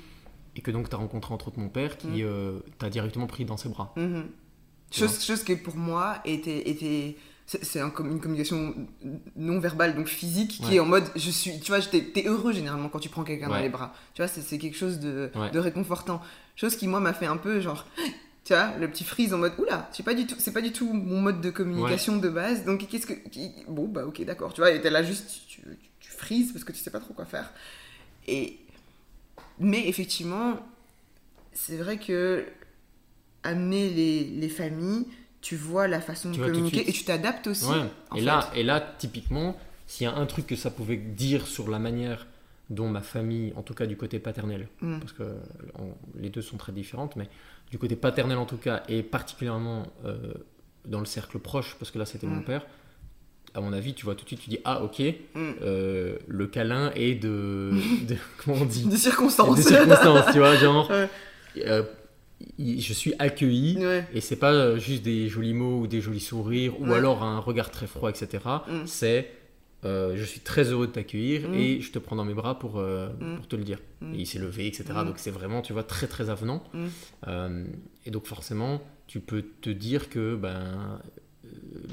[0.57, 2.21] et que donc tu as rencontré entre autres mon père qui Mm.
[2.23, 3.93] euh, t'a directement pris dans ses bras.
[3.97, 4.25] Mhm.
[4.91, 7.17] Tu Chose, chose qui pour moi était, était
[7.63, 8.75] c'est un une communication
[9.37, 10.75] non verbale donc physique qui Ouais.
[10.77, 13.49] est en mode je suis tu vois t'es t'es heureux généralement quand tu prends quelqu'un
[13.49, 13.93] dans les bras.
[14.15, 15.51] Tu vois c'est quelque chose de, Ouais.
[15.51, 16.21] de réconfortant.
[16.57, 17.87] Chose qui moi m'a fait un peu genre
[18.45, 20.73] tu vois le petit freeze en mode oula c'est pas du tout c'est pas du
[20.73, 24.53] tout mon mode de communication de base donc qu'est-ce que qui- bon bah ok d'accord
[24.55, 25.69] tu vois et t'es là juste tu, tu,
[26.01, 27.53] tu frises parce que tu sais pas trop quoi faire.
[28.29, 28.59] Et
[29.59, 30.59] mais effectivement
[31.53, 32.45] c'est vrai que
[33.43, 35.07] amener les, les familles,
[35.41, 37.65] tu vois la façon Tu de de communiquer et tu t'adaptes aussi.
[37.67, 37.77] Ouais.
[38.15, 38.25] Et, fait.
[38.25, 41.79] là, et là, typiquement, s'il y a un truc que ça pouvait dire sur la
[41.79, 42.27] manière
[42.69, 44.99] dont ma famille, en tout cas du côté paternel, Mm.
[45.01, 45.23] parce que
[45.79, 47.29] on- les deux sont très différentes, mais
[47.71, 50.35] du côté paternel en tout cas, et particulièrement euh,
[50.87, 52.45] dans le cercle proche, parce que là c'était mon Mm.
[52.45, 52.67] père,
[53.55, 55.51] à mon avis, tu vois tout de suite, tu dis ah ok, Mm.
[55.63, 57.71] euh, le câlin est de,
[58.09, 59.57] de- comment on dit, Des circonstances.
[59.57, 61.09] des circonstances, tu vois, genre, Ouais.
[61.67, 61.83] euh,
[62.59, 63.77] je suis accueilli.
[63.79, 64.07] Ouais.
[64.15, 67.39] Et c'est pas euh, juste des jolis mots ou des jolis sourires ou alors un
[67.39, 68.43] regard très froid, etc.
[68.69, 68.87] Mm.
[68.87, 69.31] C'est
[69.87, 71.55] euh, je suis très heureux de t'accueillir Mm.
[71.55, 73.37] et je te prends dans mes bras pour, euh, Mm.
[73.37, 73.79] pour te le dire.
[74.15, 74.85] Et il s'est levé, etc.
[75.07, 76.63] Donc c'est vraiment, tu vois, très très avenant.
[77.29, 77.65] Euh,
[78.05, 81.01] et donc forcément, tu peux te dire que ben,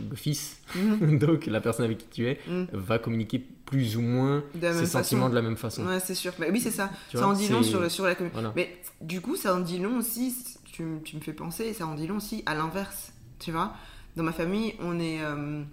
[0.10, 1.18] le fils, Mhm.
[1.20, 2.66] donc la personne avec qui tu es, Mm.
[2.74, 5.86] va communiquer plus ou moins ses sentiments de la même façon.
[5.86, 6.34] Ouais, c'est sûr.
[6.40, 6.90] Bah oui, c'est ça.
[7.10, 8.52] Tu ça vois, en dit long sur, sur la communication.
[8.52, 8.54] Voilà.
[8.56, 10.34] Mais du coup, ça en dit long aussi,
[10.72, 13.12] tu, tu me fais penser, ça en dit long aussi à l'inverse.
[13.40, 13.74] Tu vois
[14.16, 15.22] Dans ma famille, on est.
[15.22, 15.64] euh,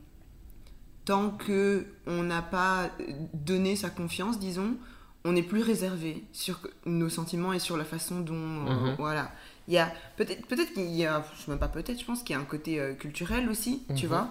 [1.05, 2.91] tant que on n'a pas
[3.35, 4.77] donné sa confiance, disons,
[5.25, 8.35] on est plus réservé sur nos sentiments et sur la façon dont.
[8.35, 8.95] euh, Mhm.
[8.99, 9.31] voilà.
[9.69, 9.93] Il y a.
[10.17, 11.25] Peut-être peut qu'il y a.
[11.37, 13.83] Je sais même pas peut-être, je pense qu'il y a un côté euh, culturel aussi,
[13.97, 14.09] tu Mhm.
[14.09, 14.29] vois.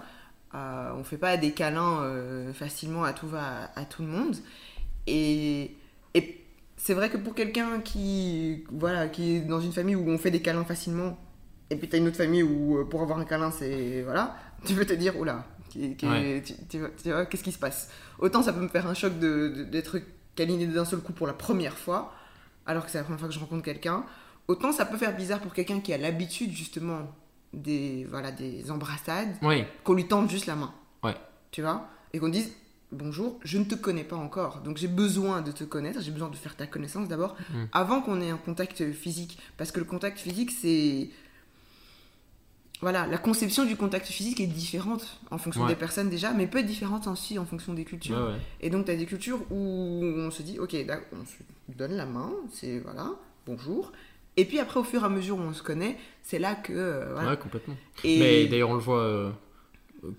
[0.55, 4.35] Euh, on fait pas des câlins euh, facilement à tout va à tout le monde.
[5.07, 5.75] Et,
[6.13, 6.43] et
[6.77, 10.31] c'est vrai que pour quelqu'un qui, voilà, qui est dans une famille où on fait
[10.31, 11.17] des câlins facilement,
[11.69, 14.01] et puis t'as une autre famille où euh, pour avoir un câlin, c'est.
[14.03, 16.41] Voilà, tu peux te dire, oula, qui- qui- Ouais.
[16.45, 17.89] tu, tu vois- tu vois, qu'est-ce qui se passe?
[18.19, 19.99] Autant ça peut me faire un choc de- de- d'être
[20.35, 22.13] câliné d'un seul coup pour la première fois,
[22.65, 24.05] alors que c'est la première fois que je rencontre quelqu'un.
[24.47, 26.99] Autant ça peut faire bizarre pour quelqu'un qui a l'habitude justement
[27.53, 30.73] des, voilà, des embrassades, Oui, qu'on lui tende juste la main.
[31.03, 31.15] Ouais.
[31.51, 31.87] Tu vois?
[32.13, 32.51] Et qu'on dise
[32.91, 36.29] bonjour, je ne te connais pas encore, donc j'ai besoin de te connaître, j'ai besoin
[36.29, 37.63] de faire ta connaissance d'abord, Mm.
[37.71, 39.39] avant qu'on ait un contact physique.
[39.57, 41.09] Parce que le contact physique, c'est.
[42.81, 45.69] Voilà, la conception du contact physique est différente en fonction Ouais.
[45.69, 48.17] des personnes déjà, mais peut être différente aussi en fonction des cultures.
[48.17, 48.39] ouais, ouais.
[48.59, 49.55] Et donc, tu as des cultures où
[50.03, 50.75] on se dit, ok,
[51.13, 53.09] on se donne la main, c'est voilà,
[53.45, 53.93] bonjour.
[54.37, 56.73] Et puis après, au fur et à mesure où on se connaît, c'est là que.
[56.73, 57.31] euh, voilà.
[57.31, 57.75] Ouais, complètement.
[58.03, 59.31] Et- Mais d'ailleurs, on le voit euh,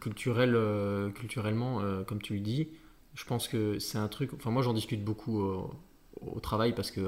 [0.00, 2.68] culturel, euh, culturellement, euh, comme tu le dis.
[3.14, 4.32] Je pense que c'est un truc.
[4.34, 5.40] Enfin, moi, j'en discute beaucoup
[6.20, 7.00] au travail parce que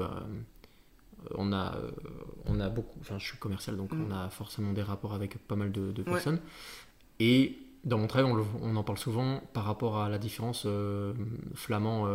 [1.35, 1.75] on a,
[2.45, 2.97] on a beaucoup.
[3.01, 4.05] Enfin, je suis commercial, donc Mm.
[4.07, 6.11] on a forcément des rapports avec pas mal de, de Ouais.
[6.11, 6.39] personnes.
[7.19, 10.65] Et dans mon travail, on, le- on en parle souvent par rapport à la différence
[11.55, 12.07] flamand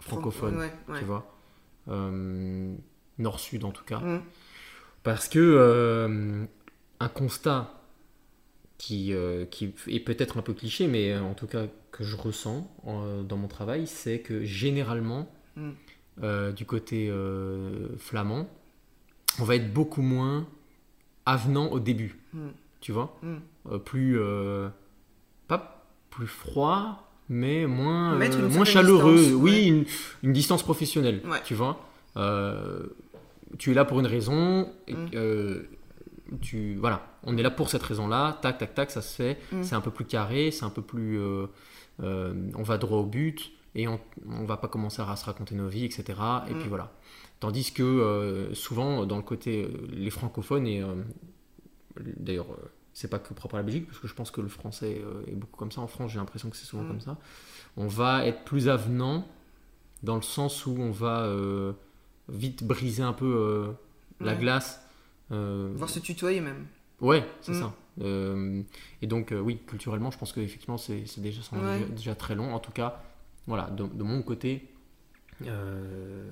[0.00, 0.56] francophone.
[0.58, 0.98] Ouais, ouais.
[0.98, 1.34] Tu vois,
[1.88, 2.74] Euh,
[3.18, 3.98] nord-sud en tout cas.
[4.00, 4.22] Mm.
[5.02, 6.44] Parce que euh,
[7.00, 7.72] un constat
[8.78, 12.70] qui, euh, qui est peut-être un peu cliché, mais en tout cas que je ressens
[12.86, 16.52] euh, dans mon travail, c'est que généralement, Mm.
[16.56, 17.12] du côté
[17.98, 18.48] flamand,
[19.40, 20.46] on va être beaucoup moins
[21.26, 22.18] avenant au début.
[22.32, 22.48] Mm.
[22.80, 23.78] Tu vois Mm.
[23.84, 24.18] Plus.
[25.48, 28.18] pas plus froid, mais moins,
[28.64, 29.16] chaleureux.
[29.16, 29.66] distance, oui, ouais.
[29.66, 29.84] une,
[30.24, 31.20] une distance professionnelle.
[31.24, 31.40] Ouais.
[31.44, 31.80] Tu vois
[33.56, 34.70] Tu es là pour une raison.
[34.88, 34.94] Mm.
[35.14, 35.62] euh,
[36.42, 38.38] tu, voilà, on est là pour cette raison-là.
[38.42, 39.38] Tac, tac, tac, ça se fait.
[39.52, 39.62] Mm.
[39.62, 41.18] C'est un peu plus carré, c'est un peu plus.
[41.18, 41.46] euh,
[42.02, 45.54] euh, on va droit au but et on, on va pas commencer à se raconter
[45.54, 46.04] nos vies, etc.
[46.48, 46.58] Et Mm.
[46.58, 46.92] puis voilà.
[47.40, 50.82] Tandis que souvent, dans le côté, les francophones, et
[52.16, 52.46] d'ailleurs,
[52.92, 55.34] c'est pas que propre à la Belgique, parce que je pense que le français est
[55.36, 55.80] beaucoup comme ça.
[55.80, 56.88] En France, j'ai l'impression que c'est souvent Mm.
[56.88, 57.16] comme ça.
[57.76, 59.26] On va être plus avenant
[60.02, 61.32] dans le sens où on va
[62.28, 63.72] vite briser un peu euh,
[64.20, 64.80] la glace.
[65.32, 66.66] Euh, Voir se tutoyer même.
[67.00, 67.60] Ouais, c'est Mm.
[67.60, 67.74] ça.
[68.00, 68.62] Euh,
[69.02, 71.78] et donc, euh, oui, culturellement, je pense qu'effectivement, c'est c'est déjà, Ouais.
[71.80, 72.54] déjà, déjà très long.
[72.54, 73.02] En tout cas,
[73.46, 74.68] voilà, de, de mon côté,
[75.46, 76.24] euh,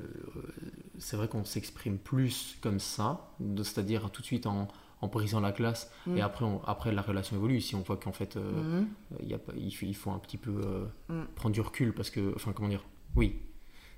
[0.98, 3.28] c'est vrai qu'on s'exprime plus comme ça,
[3.58, 4.68] c'est-à-dire tout de suite en,
[5.00, 5.90] en brisant la glace.
[6.06, 6.16] Mm.
[6.16, 7.60] Et après, on- après, la relation évolue.
[7.60, 8.88] Si on voit qu'en fait, Mhm.
[9.22, 10.52] il y a pas- il, faut, il faut un petit peu
[11.08, 11.22] Mm.
[11.34, 13.36] prendre du recul parce que, enfin, comment dire, oui,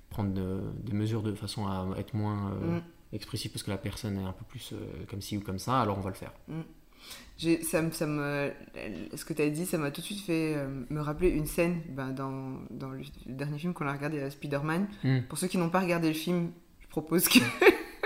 [0.09, 2.81] prendre de- des mesures de façon à être moins euh, Mm.
[3.13, 4.77] expressif parce que la personne est un peu plus euh,
[5.09, 6.31] comme ci ou comme ça, alors on va le faire.
[7.37, 8.51] J'ai- Ça, me- ça me,
[9.15, 11.45] ce que tu as dit, ça m'a tout de suite fait euh, me rappeler une
[11.45, 14.87] scène ben, dans, dans le, dernier film qu'on a regardé, euh, Spider-Man.
[15.03, 15.19] Mm.
[15.29, 17.39] Pour ceux qui n'ont pas regardé le film, je propose que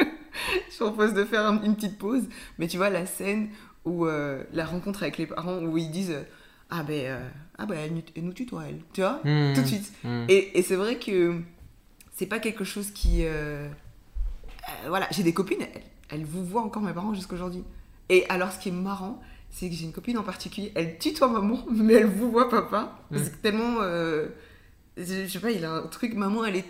[0.72, 2.28] je propose de faire un- une petite pause.
[2.60, 3.50] Mais tu vois la scène
[3.86, 6.16] où la rencontre avec les parents, où ils disent
[6.70, 7.20] ah ben
[7.58, 7.78] ah ben
[8.16, 9.54] elle, nous- tutoie elle, tu vois, Mm.
[9.56, 9.92] tout de suite.
[10.04, 10.26] Mm.
[10.30, 11.42] Et, et c'est vrai que
[12.24, 13.26] c'est pas quelque chose qui.
[13.26, 17.66] euh, euh, voilà, j'ai des copines, elles, elles vous voient encore mes parents jusqu'aujourd'hui.
[18.08, 21.28] Et alors, ce qui est marrant, c'est que j'ai une copine en particulier, elle tutoie
[21.28, 22.98] maman, mais elle vous voit papa.
[23.12, 23.18] Mm.
[23.18, 23.76] C'est tellement.
[23.82, 24.30] euh,
[24.96, 26.66] je je sais pas, il a un truc, maman, elle est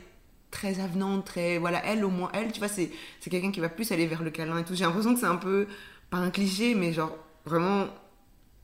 [0.49, 1.59] très avenante, très.
[1.59, 2.89] Voilà, elle, au moins, elle, tu vois, c'est
[3.19, 4.73] c'est quelqu'un qui va plus aller vers le câlin et tout.
[4.73, 5.67] J'ai l'impression que c'est un peu.
[6.09, 7.85] Pas un cliché, mais genre, vraiment.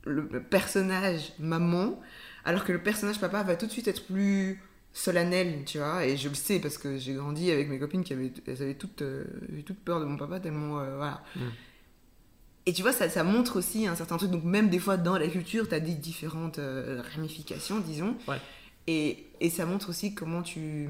[0.05, 1.99] Le, le personnage maman,
[2.45, 4.59] alors que le personnage papa va tout de suite être plus
[4.93, 8.13] solennel, tu vois, et je le sais parce que j'ai grandi avec mes copines qui
[8.13, 9.23] avaient, elles avaient toutes, euh,
[9.55, 11.23] eu toute peur de mon papa tellement, euh, voilà.
[11.35, 11.39] Mm.
[12.65, 15.17] Et tu vois, ça, ça montre aussi un certain truc, donc même des fois dans
[15.17, 18.39] la culture, tu as des différentes euh, ramifications, disons, Ouais.
[18.87, 20.89] et, et ça montre aussi comment tu,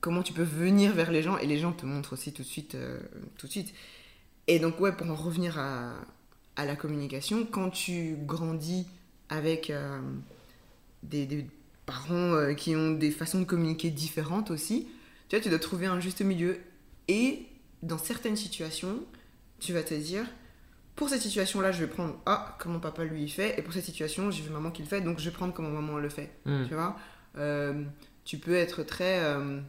[0.00, 2.48] comment tu peux venir vers les gens, et les gens te montrent aussi tout de
[2.48, 2.98] suite, euh,
[3.36, 3.74] tout de suite.
[4.46, 5.92] Et donc ouais, pour en revenir à,
[6.54, 8.86] à la communication, quand tu grandis
[9.28, 9.72] avec
[11.02, 11.46] des, des
[11.86, 14.88] parents euh, qui ont des façons de communiquer différentes aussi,
[15.28, 16.58] tu vois, tu dois trouver un juste milieu.
[17.08, 17.46] Et
[17.82, 18.98] dans certaines situations,
[19.60, 20.24] tu vas te dire,
[20.96, 23.84] pour cette situation-là, je vais prendre ah comment papa lui il fait, et pour cette
[23.84, 26.30] situation, j'ai vu maman qui le fait, donc je vais prendre comment maman le fait.
[26.44, 26.66] Mm.
[26.68, 26.96] Tu vois,
[27.38, 27.84] Euh,
[28.24, 29.60] tu peux être très, euh,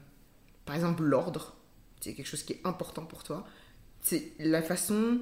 [0.65, 1.55] par exemple, l'ordre.
[1.99, 3.45] C'est quelque chose qui est important pour toi.
[4.01, 5.19] C'est la façon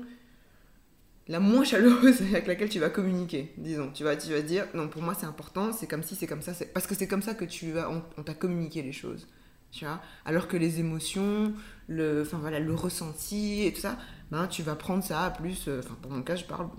[1.27, 3.91] la moins chaleureuse avec laquelle tu vas communiquer, disons.
[3.93, 6.41] Tu vas, tu vas dire, non, pour moi c'est important, c'est comme si, c'est comme
[6.41, 8.91] ça, c'est parce que c'est comme ça que tu as, on, on t'a communiqué les
[8.91, 9.27] choses.
[9.71, 11.53] Tu vois Alors que les émotions,
[11.87, 13.97] le, enfin voilà, le ressenti et tout ça,
[14.31, 16.69] ben, tu vas prendre ça plus, euh, enfin pour mon cas, je parle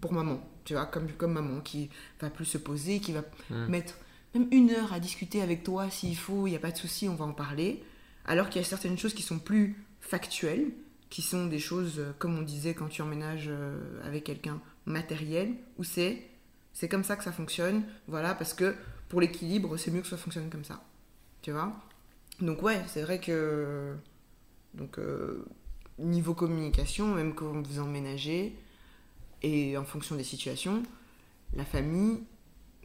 [0.00, 1.88] pour maman, tu vois, comme, comme maman qui
[2.20, 3.66] va plus se poser, qui va Mm.
[3.68, 3.94] mettre
[4.34, 7.08] même une heure à discuter avec toi s'il faut, il n'y a pas de souci,
[7.08, 7.82] on va en parler.
[8.26, 10.66] Alors qu'il y a certaines choses qui sont plus factuelles,
[11.10, 15.54] qui sont des choses, euh, comme on disait quand tu emménages euh, avec quelqu'un, matériel,
[15.78, 16.22] où c'est
[16.72, 18.74] c'est comme ça que ça fonctionne, voilà, parce que
[19.08, 20.82] pour l'équilibre, c'est mieux que ça fonctionne comme ça.
[21.40, 21.72] Tu vois
[22.40, 23.94] Donc ouais, c'est vrai que...
[24.74, 25.42] Donc, euh,
[25.98, 28.54] niveau communication, même quand vous emménagez,
[29.42, 30.82] et en fonction des situations,
[31.54, 32.24] la famille,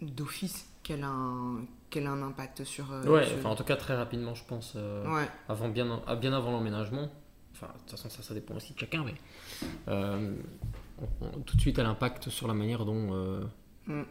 [0.01, 2.93] d'office, qu'elle a, un, qu'elle a un impact sur...
[2.93, 5.27] euh, Ouais, sur- enfin en tout cas très rapidement, je pense, euh, ouais.
[5.49, 7.11] avant, bien, bien avant l'emménagement.
[7.61, 9.13] Enfin, de toute façon, ça, ça dépend aussi de chacun, mais
[9.87, 10.33] euh,
[10.99, 13.13] on- on- tout de suite, elle impacte sur la manière dont.
[13.13, 13.43] euh,
[13.87, 14.03] Mm.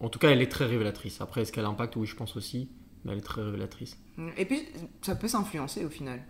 [0.00, 1.20] En tout cas, elle est très révélatrice.
[1.20, 1.96] Après, est-ce qu'elle impacte?
[1.96, 2.68] Oui, je pense aussi,
[3.04, 3.96] mais elle est très révélatrice.
[4.36, 4.62] Et puis,
[5.02, 6.22] ça peut s'influencer au final.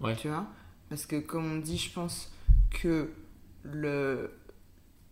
[0.00, 0.16] Ouais.
[0.16, 0.46] Tu vois?
[0.88, 2.32] Parce que, comme on dit, je pense
[2.70, 3.10] que
[3.62, 4.30] le,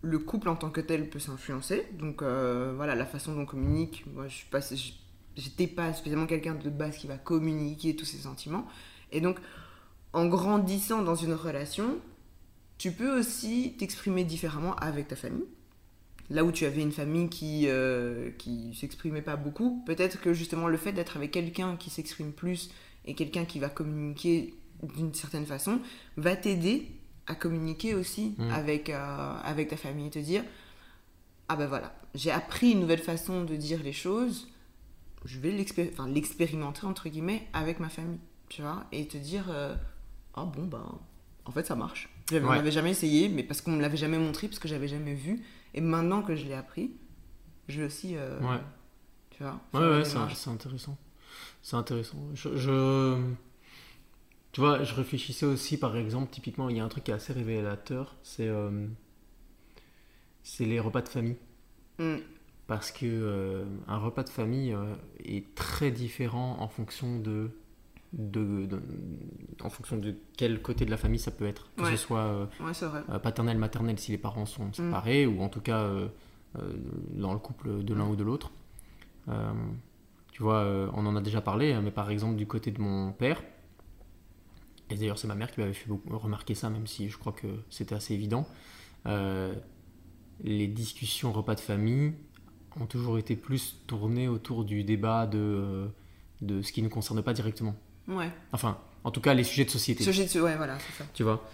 [0.03, 1.87] le couple en tant que tel peut s'influencer.
[1.93, 4.05] Donc, euh, voilà, la façon dont on communique.
[4.13, 4.61] Moi, je suis pas.
[5.37, 8.67] J'étais pas spécialement quelqu'un de base qui va communiquer tous ses sentiments.
[9.13, 9.39] Et donc,
[10.15, 11.99] en grandissant dans une relation,
[12.79, 15.45] tu peux aussi t'exprimer différemment avec ta famille.
[16.31, 20.69] Là où tu avais une famille qui euh, qui s'exprimait pas beaucoup, peut-être que justement
[20.69, 22.71] le fait d'être avec quelqu'un qui s'exprime plus
[23.05, 24.55] et quelqu'un qui va communiquer
[24.97, 25.81] d'une certaine façon
[26.17, 26.89] va t'aider
[27.27, 28.51] à communiquer aussi Mm.
[28.51, 30.45] avec, euh, avec ta famille et te dire
[31.49, 34.49] ah ben voilà j'ai appris une nouvelle façon de dire les choses
[35.25, 35.55] je vais
[35.93, 39.75] enfin, l'expérimenter entre guillemets avec ma famille tu vois et te dire euh,
[40.35, 40.85] ah bon ben
[41.45, 42.57] en fait ça marche J'avais- on Ouais.
[42.57, 45.43] l'avait jamais essayé mais parce qu'on me l'avait jamais montré parce que j'avais jamais vu
[45.75, 46.93] et maintenant que je l'ai appris
[47.69, 48.61] je vais aussi euh, Ouais.
[49.31, 50.97] tu vois Ouais, ouais, c'est intéressant.
[51.63, 52.19] C'est intéressant.
[52.35, 53.19] Je, je-
[54.53, 57.15] Tu vois, je réfléchissais aussi, par exemple, typiquement, il y a un truc qui est
[57.15, 58.87] assez révélateur, c'est euh,
[60.43, 61.37] c'est les repas de famille.
[61.99, 62.17] Mm.
[62.67, 64.77] Parce que euh, un repas de famille
[65.25, 67.51] est très différent en fonction de
[68.17, 68.81] de, de-
[69.63, 71.69] en fonction de quel côté de la famille ça peut être.
[71.77, 71.91] Que Ouais.
[71.91, 72.73] ce soit euh, Ouais,
[73.11, 76.09] euh, paternel, maternel si les parents sont séparés, ou en tout cas euh,
[77.11, 78.53] dans le couple de l'un ou de l'autre.
[79.29, 79.53] Euh,
[80.33, 83.13] tu vois, on en a déjà parlé, hein, mais par exemple du côté de mon
[83.13, 83.43] père,
[84.91, 87.33] et d'ailleurs c'est ma mère qui m'avait fait beaucoup remarquer ça, même si je crois
[87.33, 88.47] que c'était assez évident,
[90.43, 92.13] les discussions repas de famille
[92.81, 95.89] ont toujours été plus tournées autour du débat de,
[96.43, 97.77] de ce qui ne nous concerne pas directement.
[98.09, 98.31] Ouais.
[98.53, 100.41] Enfin, en tout cas les sujets de société, Sujet de...
[100.41, 101.09] Ouais, voilà, c'est ça.
[101.15, 101.49] tu vois.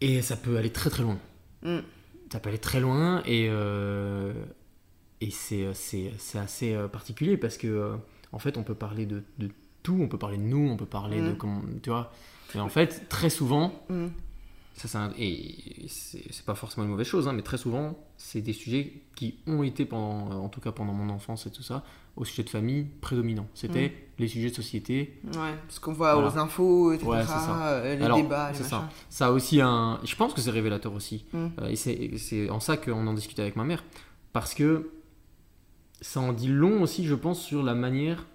[0.00, 1.18] Et ça peut aller très très loin
[1.62, 1.78] Mm.
[2.32, 4.32] ça peut aller très loin et, euh,
[5.20, 7.96] et c'est, c'est, c'est assez euh, particulier parce que euh,
[8.30, 9.48] en fait on peut parler de, de
[9.82, 11.36] tout, on peut parler de nous, on peut parler de Mm.
[11.36, 12.12] comment tu vois.
[12.54, 14.06] Et en fait très souvent, Mm.
[14.74, 15.10] Ça
[15.88, 19.62] c'est pas forcément une mauvaise chose, hein, mais très souvent c'est des sujets qui ont
[19.62, 21.82] été pendant, en tout cas pendant mon enfance et tout ça,
[22.16, 23.46] au sujet de famille prédominant.
[23.54, 26.28] C'était les sujets de société, Ouais, ce qu'on voit Voilà.
[26.28, 27.08] aux infos, etc.
[27.08, 27.68] Ouais, ça.
[27.74, 28.88] euh, les Alors, débats, les c'est ça.
[29.08, 30.00] Ça a aussi un.
[30.04, 31.24] Je pense que c'est révélateur aussi.
[31.32, 31.46] Mm.
[31.60, 33.84] Euh, et c'est en ça qu'on en discute avec ma mère.
[34.32, 34.90] Parce que
[36.00, 38.26] ça en dit long aussi, je pense, sur la manière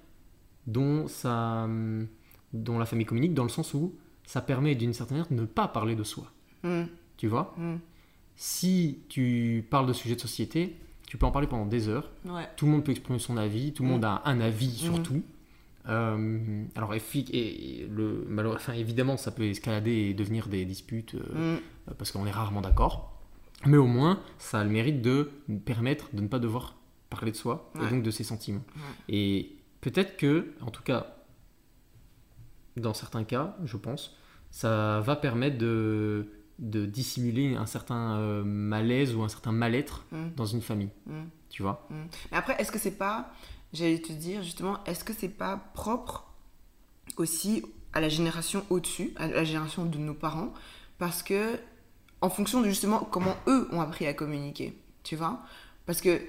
[0.67, 2.07] dont, ça, hum,
[2.53, 3.93] dont la famille communique, dans le sens où
[4.25, 6.31] ça permet d'une certaine manière de ne pas parler de soi.
[6.63, 6.83] Mm.
[7.17, 7.75] Tu vois Mm.
[8.35, 10.75] Si tu parles de sujets de société,
[11.07, 12.09] tu peux en parler pendant des heures.
[12.25, 12.47] Ouais.
[12.57, 13.91] Tout le monde peut exprimer son avis, tout le Mm.
[13.91, 15.03] monde a un avis sur Mm.
[15.03, 15.21] tout.
[15.89, 21.59] Euh, alors, et, le, enfin, évidemment, ça peut escalader et devenir des disputes euh, Mm.
[21.89, 23.21] euh, parce qu'on est rarement d'accord.
[23.65, 25.29] Mais au moins, ça a le mérite de
[25.65, 26.75] permettre de ne pas devoir
[27.09, 27.85] parler de soi Ouais.
[27.85, 28.63] et donc de ses sentiments.
[28.75, 29.15] Ouais.
[29.15, 29.51] Et
[29.81, 31.17] peut-être que, en tout cas,
[32.77, 34.15] dans certains cas, je pense,
[34.51, 36.27] ça va permettre de,
[36.59, 40.29] de dissimuler un certain euh, malaise ou un certain mal-être Mm.
[40.35, 40.89] dans une famille.
[41.07, 41.23] Mm.
[41.49, 43.31] Tu vois Mais après, est-ce que c'est pas,
[43.73, 46.25] j'allais te dire justement, est-ce que c'est pas propre
[47.17, 47.63] aussi
[47.93, 50.51] à la génération au-dessus, à la génération de nos parents,
[50.97, 51.59] parce que
[52.21, 55.41] en fonction de justement comment eux ont appris à communiquer, tu vois?
[55.85, 56.21] Parce que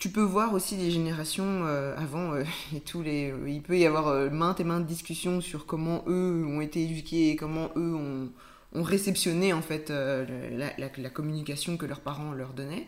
[0.00, 2.44] tu peux voir aussi les générations euh, avant euh,
[2.76, 6.44] et tous les, il peut y avoir euh, maintes et maintes discussions sur comment eux
[6.48, 8.30] ont été éduqués, comment eux ont,
[8.74, 10.24] réceptionné en fait euh,
[10.56, 12.86] la, la- communication que leurs parents leur donnaient.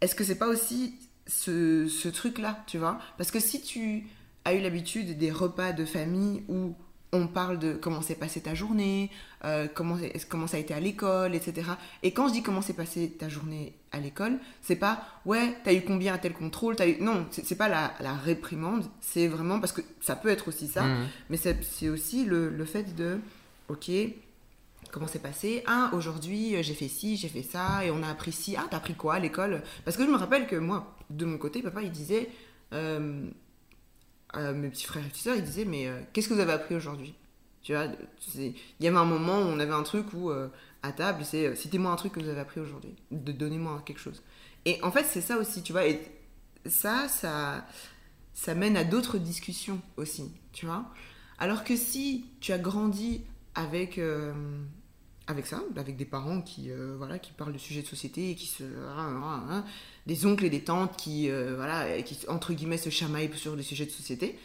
[0.00, 2.98] Est-ce que c'est pas aussi ce, ce truc-là, tu vois?
[3.18, 4.06] Parce que si tu
[4.44, 6.74] as eu l'habitude des repas de famille où
[7.12, 9.10] on parle de comment s'est passée ta journée,
[9.44, 9.96] euh, comment,
[10.28, 11.70] comment ça a été à l'école, etc.
[12.02, 15.72] Et quand je dis comment s'est passée ta journée à l'école, c'est pas ouais, t'as
[15.72, 16.96] eu combien à tel contrôle, t'as eu.
[17.00, 20.82] Non, c'est pas la, la réprimande, c'est vraiment parce que ça peut être aussi ça,
[20.82, 21.06] Mhm.
[21.30, 23.20] mais c'est aussi le, le fait de
[23.68, 23.90] ok,
[24.90, 28.08] comment c'est passé Ah, aujourd'hui, euh, j'ai fait ci, j'ai fait ça, et on a
[28.08, 28.54] appris ci.
[28.58, 29.62] Ah, t'as appris quoi à l'école?
[29.84, 32.28] Parce que je me rappelle que moi, de mon côté, papa, il disait,
[32.74, 33.26] euh,
[34.34, 36.74] mes petits frères et petites sœurs, il disait, mais euh, qu'est-ce que vous avez appris
[36.74, 37.14] aujourd'hui?
[37.62, 37.86] Tu vois,
[38.36, 40.48] il y avait un moment où on avait un truc où, euh,
[40.82, 44.00] à table, c'est, euh, citez-moi un truc que vous avez appris aujourd'hui, de donnez-moi quelque
[44.00, 44.22] chose.
[44.64, 46.00] Et en fait, c'est ça aussi, tu vois, et
[46.66, 47.66] ça, ça,
[48.34, 50.84] ça mène à d'autres discussions aussi, tu vois?
[51.38, 53.22] Alors que si tu as grandi
[53.54, 54.00] avec,
[55.28, 58.34] avec ça, avec des parents qui, euh, voilà, qui parlent de sujets de société, et
[58.34, 59.64] qui se, hein, hein,
[60.06, 63.62] des oncles et des tantes qui, euh, voilà, qui entre guillemets se chamaillent sur des
[63.62, 64.38] sujets de société.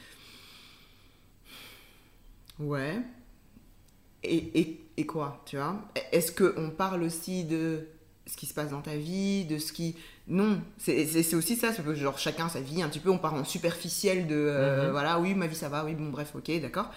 [2.59, 3.01] Ouais.
[4.23, 5.81] Et, et, et quoi, tu vois?
[6.11, 7.87] Est-ce qu'on parle aussi de
[8.25, 9.95] ce qui se passe dans ta vie, de ce qui...
[10.27, 13.33] Non, c'est aussi ça, c'est que genre chacun sa vie, un petit peu, on part
[13.33, 14.35] en superficiel de...
[14.35, 14.91] euh, Mhm.
[14.91, 16.89] Voilà, oui, ma vie ça va, oui, bon, bref, ok, d'accord.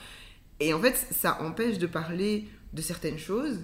[0.60, 3.60] Et en fait, ça empêche de parler de certaines choses,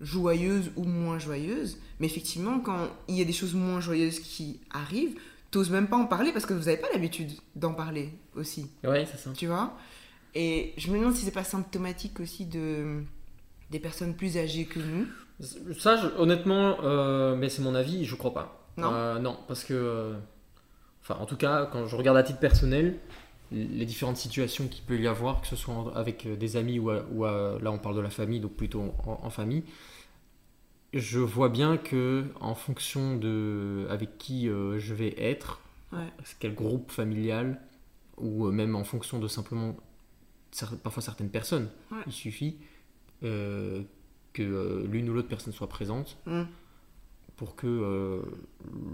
[0.00, 4.60] joyeuses ou moins joyeuses, mais effectivement, quand il y a des choses moins joyeuses qui
[4.70, 5.18] arrivent,
[5.50, 9.06] t'oses même pas en parler parce que vous n'avez pas l'habitude d'en parler aussi Ouais,
[9.10, 9.30] c'est ça.
[9.32, 9.76] tu vois?
[10.34, 13.02] Et je me demande si c'est pas symptomatique aussi de
[13.70, 15.06] des personnes plus âgées que nous.
[15.78, 18.66] Ça, je- honnêtement, euh, mais c'est mon avis, je crois pas.
[18.76, 18.90] Non.
[18.92, 19.74] Euh, non, parce que.
[19.74, 20.14] euh,
[21.02, 22.98] Enfin, en tout cas, quand je regarde à titre personnel,
[23.50, 26.90] les différentes situations qu'il peut y avoir, que ce soit avec euh, des amis ou,
[26.90, 29.64] à- ou à- là on parle de la famille, donc plutôt en, en famille,
[30.94, 35.60] je vois bien que en fonction de avec qui euh, je vais être,
[35.92, 35.98] Ouais.
[36.38, 37.58] quel groupe familial,
[38.18, 39.74] ou euh, même en fonction de simplement
[40.82, 41.98] parfois certaines personnes, Ouais.
[42.06, 42.56] il suffit
[43.24, 43.82] euh,
[44.34, 46.42] que l'une ou l'autre personne soit présente Mm.
[47.38, 48.20] Pour que euh,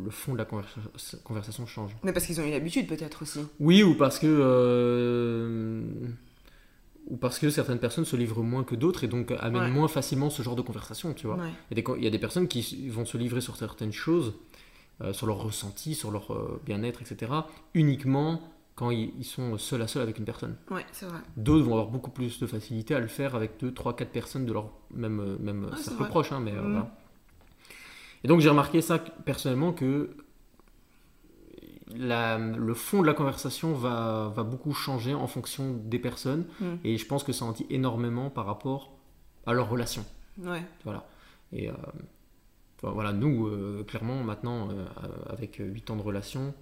[0.05, 1.97] le fond de la conversa- conversation change.
[2.05, 3.41] Mais parce qu'ils ont eu l'habitude peut-être aussi.
[3.59, 5.83] Oui, ou parce que euh,
[7.07, 9.71] ou parce que certaines personnes se livrent moins que d'autres et donc amènent Ouais.
[9.71, 11.37] moins facilement ce genre de conversation, tu vois.
[11.37, 11.51] Ouais.
[11.71, 13.93] Il y, a des, il y a des personnes qui vont se livrer sur certaines
[13.93, 14.35] choses,
[15.01, 16.31] euh, sur leur ressenti, sur leur
[16.65, 17.33] bien-être, etc.,
[17.75, 18.41] uniquement
[18.77, 20.57] quand ils, ils sont seul à seul avec une personne.
[20.71, 21.19] Ouais, c'est vrai.
[21.37, 24.47] D'autres vont avoir beaucoup plus de facilité à le faire avec 2, 3, 4 personnes
[24.47, 26.33] de leur même, même Ouais, c'est cercle proche.
[26.33, 26.61] hein, mais, Mhm.
[26.61, 26.97] voilà.
[28.25, 30.17] Et donc j'ai remarqué ça personnellement que
[31.95, 36.47] la- le fond de la conversation va, va beaucoup changer en fonction des personnes.
[36.61, 36.79] Mhm.
[36.85, 38.93] Et je pense que ça en dit énormément par rapport
[39.47, 40.05] à leur relation.
[40.43, 40.63] Ouais.
[40.85, 41.07] Voilà.
[41.53, 41.75] Et euh,
[42.83, 44.85] voilà, nous, euh, clairement, maintenant, euh,
[45.29, 46.55] avec 8 ans de relation,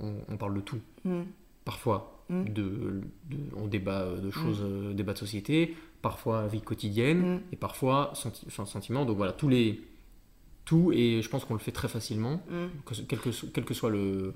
[0.00, 0.80] on, on parle de tout.
[1.04, 1.22] Mm.
[1.64, 2.44] Parfois, Mm.
[2.52, 3.00] de,
[3.30, 4.60] de- on débat de choses,
[4.94, 7.40] débat de société, parfois vie quotidienne, Mm.
[7.52, 9.04] et parfois senti enfin, sentiments.
[9.06, 9.80] Donc voilà, tous les,
[10.66, 12.66] tout, et je pense qu'on le fait très facilement, Mm.
[13.08, 14.34] quel, que, so- quel que soit le,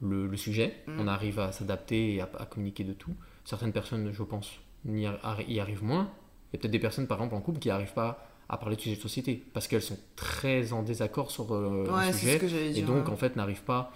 [0.00, 0.98] le, le sujet, Mm.
[1.00, 3.14] on arrive à s'adapter et à, à communiquer de tout.
[3.44, 4.50] Certaines personnes, je pense,
[4.88, 6.10] arri- y arrivent moins.
[6.52, 8.76] Il y a peut-être des personnes, par exemple, en couple qui n'arrivent pas à parler
[8.76, 12.66] de sujets de société parce qu'elles sont très en désaccord sur euh, Ouais, le sujet
[12.68, 12.86] et dire.
[12.86, 13.12] donc ouais.
[13.12, 13.92] en fait n'arrivent pas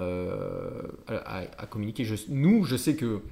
[0.00, 2.04] euh, à, communiquer.
[2.04, 3.22] Je- nous, je sais que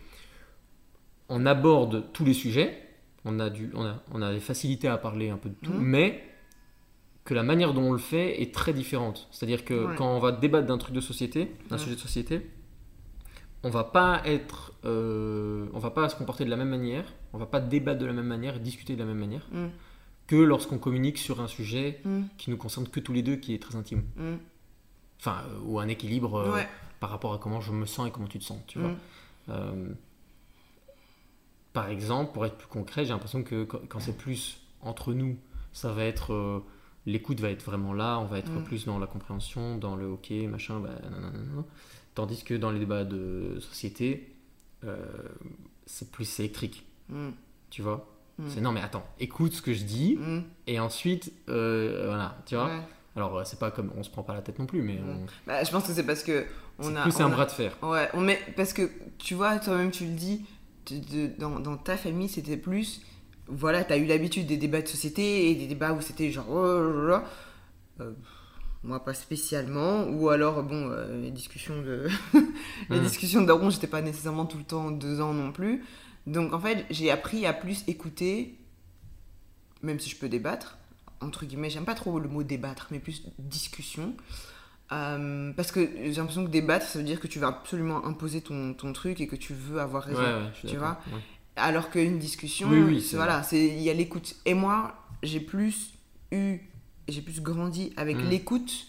[1.29, 2.77] on aborde tous les sujets,
[3.25, 5.73] on a, du, on a, on a des facilités à parler un peu de tout,
[5.73, 5.81] Mhm.
[5.83, 6.23] mais
[7.25, 9.29] que la manière dont on le fait est très différente.
[9.31, 9.97] C'est-à-dire que Ouais.
[9.97, 11.83] quand on va débattre d'un truc de société, d'un Ouais.
[11.83, 12.51] sujet de société,
[13.63, 17.39] on va pas être, euh, on va pas se comporter de la même manière, on
[17.39, 19.69] va pas débattre de la même manière, discuter de la même manière Mm.
[20.27, 22.23] que lorsqu'on communique sur un sujet Mm.
[22.37, 24.03] qui nous concerne que tous les deux, qui est très intime.
[24.17, 24.35] Mm.
[25.19, 26.69] Enfin, euh, ou un équilibre euh, Ouais.
[27.01, 28.91] par rapport à comment je me sens et comment tu te sens, tu vois.
[28.91, 28.97] Mm.
[29.49, 29.89] Euh,
[31.73, 35.37] par exemple, pour être plus concret, j'ai l'impression que quand, quand c'est plus entre nous,
[35.73, 36.63] ça va être
[37.07, 38.65] l'écoute va être vraiment là, on va être Mm.
[38.65, 41.65] plus dans la compréhension, dans le ok, machin, bah, nanana.
[42.15, 44.35] tandis que dans les débats de société,
[44.85, 44.97] euh,
[45.87, 47.31] c'est plus électrique, Mm.
[47.71, 48.11] tu vois?
[48.39, 48.45] Mm.
[48.49, 50.19] C'est non mais attends, écoute ce que je dis
[50.67, 52.67] et ensuite euh, voilà, tu vois?
[52.67, 52.81] Ouais.
[53.17, 55.27] Alors euh, c'est pas comme on se prend pas la tête non plus, mais on-
[55.47, 56.45] Bah, je pense que c'est parce que
[56.81, 57.03] on c'est a.
[57.03, 57.77] plus on un a- bras de fer.
[57.83, 60.45] Ouais, on met, parce que tu vois, toi-même tu le dis,
[60.91, 60.99] de-
[61.29, 63.03] de- dans, dans ta famille c'était plus,
[63.47, 67.21] voilà, t'as eu l'habitude des débats de société et des débats où c'était genre, oh.
[68.01, 68.13] Euh,
[68.83, 72.09] moi pas spécialement, ou alors bon, euh, les discussions de,
[72.91, 73.03] les Mm.
[73.03, 75.85] discussions de daron, j'étais pas nécessairement tout le temps deux ans non plus.
[76.27, 78.59] Donc en fait, j'ai appris à plus écouter,
[79.83, 80.79] même si je peux débattre,
[81.21, 84.15] entre guillemets, j'aime pas trop le mot débattre, mais plus discussion.
[84.93, 88.43] Euh, parce que j'ai l'impression que débattre, ça veut dire que tu vas absolument imposer
[88.43, 90.21] ton, ton truc et que tu veux avoir raison.
[90.21, 90.67] ouais, tu.
[91.09, 91.21] Ouais.
[91.57, 94.35] Alors qu'une discussion, Oui, oui, voilà, c'est il y a l'écoute.
[94.45, 95.95] Et moi, j'ai plus
[96.33, 96.59] eu,
[97.09, 98.29] j'ai plus grandi avec Mm.
[98.29, 98.87] l'écoute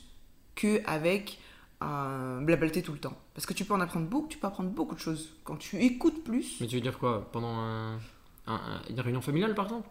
[0.56, 1.40] que avec
[1.84, 3.16] euh, blablater tout le temps.
[3.36, 5.78] Parce que tu peux en apprendre beaucoup, tu peux apprendre beaucoup de choses quand tu
[5.82, 6.58] écoutes plus.
[6.62, 8.00] Mais tu veux dire quoi Pendant un, un-
[8.56, 9.88] un- une réunion familiale par exemple?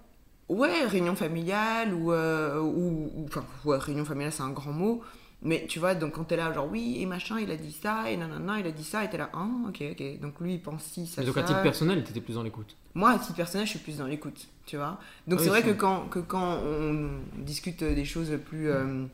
[0.49, 5.03] Ouais, réunion familiale ou, euh, ou, ou- enfin, ouais, réunion familiale, c'est un grand mot.
[5.47, 8.11] Mais tu vois, donc quand t'es là, genre oui, et machin, il a dit ça,
[8.11, 10.21] et nanana, il a dit ça, et t'es là, ah, ok, ok.
[10.21, 11.41] Donc lui, il pense si, ça, Mais donc ça.
[11.41, 12.75] à titre personnel, t'étais plus dans l'écoute.
[12.95, 14.99] Moi, à titre personnel, je suis plus dans l'écoute, tu vois.
[15.27, 19.05] Donc Oui, c'est vrai que quand, que quand on discute des choses plus, euh,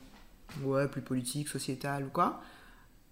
[0.63, 2.41] ouais, plus politiques, sociétales ou quoi,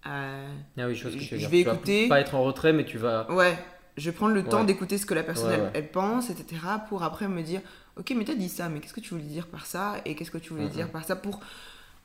[0.07, 0.47] euh,
[0.77, 1.49] Ah oui, ce que Je- veux je dire.
[1.49, 2.07] vais Tu vas écouter.
[2.07, 3.29] Pas être en retrait, mais tu vas.
[3.31, 3.57] ouais,
[3.97, 5.71] je vais prendre le temps d'écouter ce que la personne Ouais, elle, ouais.
[5.73, 6.61] elle pense, etc.
[6.87, 7.59] pour après me dire,
[7.97, 10.31] ok, mais t'as dit ça, mais qu'est-ce que tu voulais dire par ça et qu'est-ce
[10.31, 10.69] que tu voulais Mhm.
[10.71, 11.41] dire par ça pour,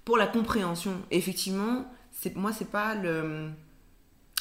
[0.05, 0.93] pour la compréhension.
[1.11, 3.51] Et effectivement, c'est, moi, c'est pas le.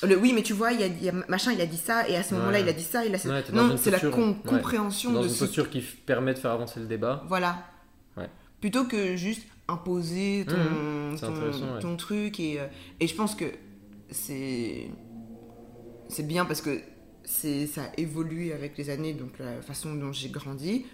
[0.06, 1.78] Le, oui, mais tu vois, il y a, il y a machin, il a dit
[1.78, 2.40] ça, et à ce Ouais.
[2.40, 4.12] moment-là, il a dit ça, il a Ouais, non, c'est la ouais.
[4.46, 7.24] compréhension Dans de une ce posture qui permet de faire avancer le débat.
[7.28, 7.64] Voilà.
[8.60, 10.56] Plutôt que juste imposer ton.
[11.18, 11.80] C'est ton, intéressant, ouais.
[11.82, 12.40] ton truc.
[12.40, 12.68] Et, euh,
[13.00, 13.46] et je pense que
[14.10, 14.90] c'est
[16.08, 16.80] c'est bien parce que
[17.26, 20.86] c'est ça a évolué avec les années, donc la façon dont j'ai grandi.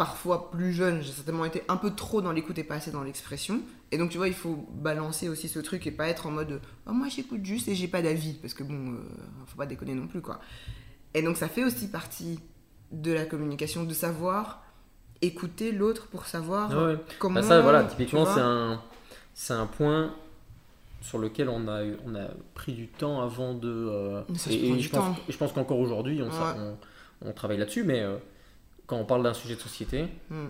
[0.00, 3.02] Parfois plus jeune, j'ai certainement été un peu trop dans l'écoute et pas assez dans
[3.02, 3.60] l'expression.
[3.92, 6.62] Et donc tu vois, il faut balancer aussi ce truc et pas être en mode
[6.86, 8.32] oh, moi j'écoute juste et j'ai pas d'avis.
[8.32, 8.96] Parce que bon, euh,
[9.46, 10.40] faut pas déconner non plus quoi.
[11.12, 12.40] Et donc ça fait aussi partie
[12.92, 14.62] de la communication, de savoir
[15.20, 16.96] écouter l'autre pour savoir Ah ouais.
[17.18, 17.34] comment.
[17.34, 18.80] Bah ça, voilà, typiquement, c'est un,
[19.34, 20.14] c'est un point
[21.02, 23.68] sur lequel on a, on a pris du temps avant de.
[23.68, 26.60] euh, et, je, pense, je qu'encore aujourd'hui, on, s'a- Ouais.
[27.22, 28.16] on, on travaille là-dessus, mais euh,
[28.90, 30.46] quand on parle d'un sujet de société, Mm,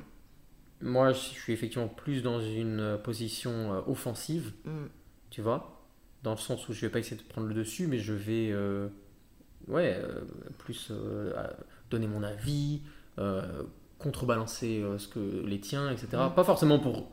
[0.81, 4.87] moi, je suis effectivement plus dans une euh, position euh, offensive, mm,
[5.29, 5.85] tu vois,
[6.23, 8.49] dans le sens où je vais pas essayer de prendre le dessus, mais je vais,
[8.51, 8.89] euh,
[9.69, 10.23] ouais, euh,
[10.57, 11.35] plus euh,
[11.91, 12.81] donner mon avis,
[13.99, 16.09] contrebalancer ce que les tiens, etc.
[16.15, 16.35] Mm.
[16.35, 17.11] Pas forcément pour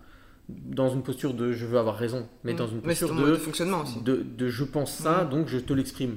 [0.47, 3.81] dans une posture de je veux avoir raison, mais dans une posture de de, fonctionnement
[3.81, 4.01] aussi.
[4.01, 6.15] de, de je pense ça, donc je te l'exprime.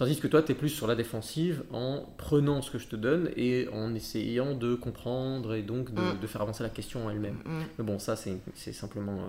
[0.00, 2.96] Tandis que toi, tu es plus sur la défensive en prenant ce que je te
[2.96, 6.20] donne et en essayant de comprendre et donc de, Mm.
[6.20, 7.36] de faire avancer la question en elle-même.
[7.44, 7.60] mm.
[7.78, 9.26] Mais bon, ça, c'est simplement euh,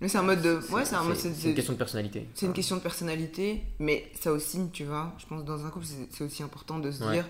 [0.00, 0.58] Mais c'est un mode de.
[0.72, 1.14] Ouais, c'est un mode.
[1.14, 2.26] C'est une question de personnalité.
[2.34, 5.86] C'est une question de personnalité, mais ça aussi, tu vois, je pense dans un couple,
[6.10, 7.12] c'est aussi important de se Ouais.
[7.12, 7.26] dire.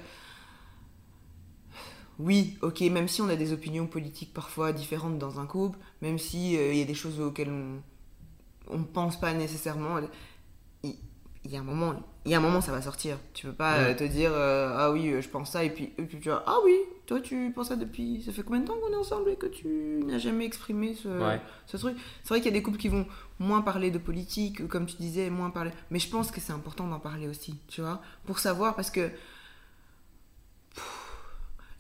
[2.18, 6.18] Oui, ok, même si on a des opinions politiques parfois différentes dans un couple, même
[6.18, 7.50] si euh, il y a des choses auxquelles
[8.68, 9.98] on ne pense pas nécessairement,
[10.82, 10.94] il,
[11.44, 11.94] il y a un moment,
[12.26, 13.18] il y a un moment ça va sortir.
[13.34, 13.90] Tu peux pas Ouais.
[13.90, 16.28] euh, te dire euh, ah oui, euh, je pense ça et puis, et puis tu
[16.28, 16.74] vois ah oui,
[17.06, 19.46] toi tu penses ça depuis ça fait combien de temps qu'on est ensemble et que
[19.46, 19.66] tu
[20.04, 21.40] n'as jamais exprimé ce, Ouais.
[21.66, 21.96] ce truc?
[22.22, 23.06] C'est vrai qu'il y a des couples qui vont
[23.38, 25.70] moins parler de politique, comme tu disais, moins parler.
[25.90, 29.10] Mais je pense que c'est important d'en parler aussi, tu vois, pour savoir parce que.
[30.74, 30.84] Pff,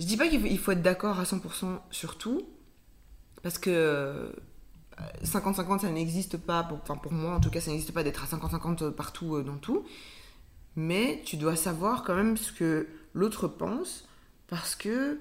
[0.00, 2.42] Je dis pas qu'il faut, être d'accord à 100% sur tout,
[3.42, 4.30] parce que euh,
[5.24, 8.22] 50-50 ça n'existe pas, pour, enfin pour moi en tout cas ça n'existe pas d'être
[8.22, 9.84] à 50-50 partout euh, dans tout,
[10.76, 14.06] mais tu dois savoir quand même ce que l'autre pense,
[14.48, 15.18] parce que.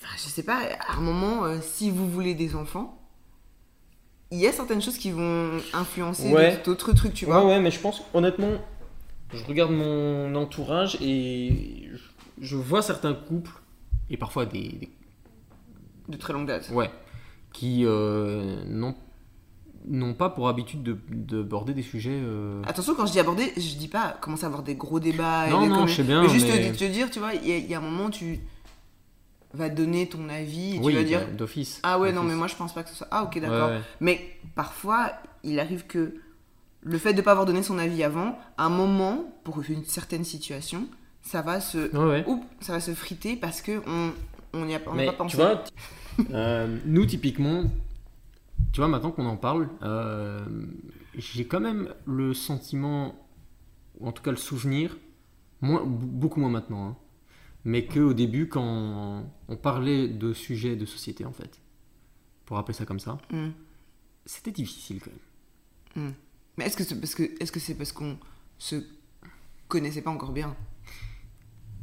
[0.00, 0.58] Enfin, je sais pas,
[0.88, 3.00] à un moment, euh, si vous voulez des enfants,
[4.30, 6.60] il y a certaines choses qui vont influencer Ouais.
[6.64, 7.44] d'autres trucs, tu vois.
[7.44, 8.58] Ouais, ouais, mais je pense, honnêtement,
[9.32, 11.88] je regarde mon entourage et
[12.40, 13.52] je, vois certains couples,
[14.10, 14.68] et parfois des.
[14.68, 14.90] des-
[16.08, 16.68] De très longue date.
[16.70, 16.90] ouais,
[17.52, 18.94] qui euh, n'ont
[19.88, 22.10] n'ont pas pour habitude de- d'aborder des sujets.
[22.22, 25.48] euh, Attention, quand je dis aborder, je dis pas commencer à avoir des gros débats.
[25.48, 27.52] Non, non, je sais bien, Mais juste mais- te, te dire, tu vois, il y,
[27.52, 28.40] a- y a un moment, tu
[29.52, 31.80] vas donner ton avis et oui, tu vas dire bah, d'office.
[31.82, 33.08] Ah ouais, non, mais moi je pense pas que ce soit.
[33.10, 33.68] Ah ok, d'accord.
[33.70, 33.80] ouais.
[34.00, 34.20] Mais
[34.54, 35.12] parfois,
[35.44, 36.14] il arrive que
[36.82, 40.24] le fait de pas avoir donné son avis avant, à un moment, pour une certaine
[40.24, 40.86] situation,
[41.22, 41.94] ça va se.
[41.96, 42.24] Ouais.
[42.26, 44.12] Oups, ça va se friter parce que on
[44.54, 45.36] on n'y a, on n'a Mais pas pensé.
[45.36, 45.62] tu vois,
[46.32, 47.64] euh, nous typiquement,
[48.74, 50.44] tu vois, maintenant qu'on en parle, euh,
[51.16, 53.14] j'ai quand même le sentiment,
[54.00, 54.96] ou en tout cas le souvenir,
[55.60, 56.96] moins, beaucoup moins maintenant, hein,
[57.64, 61.60] mais qu'au début, quand on parlait de sujets de société, en fait,
[62.46, 63.50] pour appeler ça comme ça, Hmm.
[64.26, 65.12] c'était difficile quand
[65.96, 66.12] même.
[66.56, 68.18] Mais est-ce que c'est parce que est-ce que c'est parce qu'on
[68.58, 68.82] se
[69.68, 70.56] connaissait pas encore bien?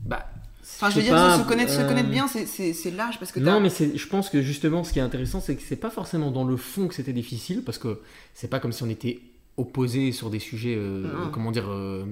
[0.06, 0.30] Bah,
[0.64, 3.40] Enfin, je veux dire, pas, se, connaître, se euh, connaître bien, c'est- large parce que
[3.40, 6.32] Non, mais je pense que justement, ce qui est intéressant, c'est que c'est pas forcément
[6.32, 8.02] dans le fond que c'était difficile, parce que
[8.34, 9.20] c'est pas comme si on était
[9.58, 12.06] opposés sur des sujets, euh, comment dire, euh,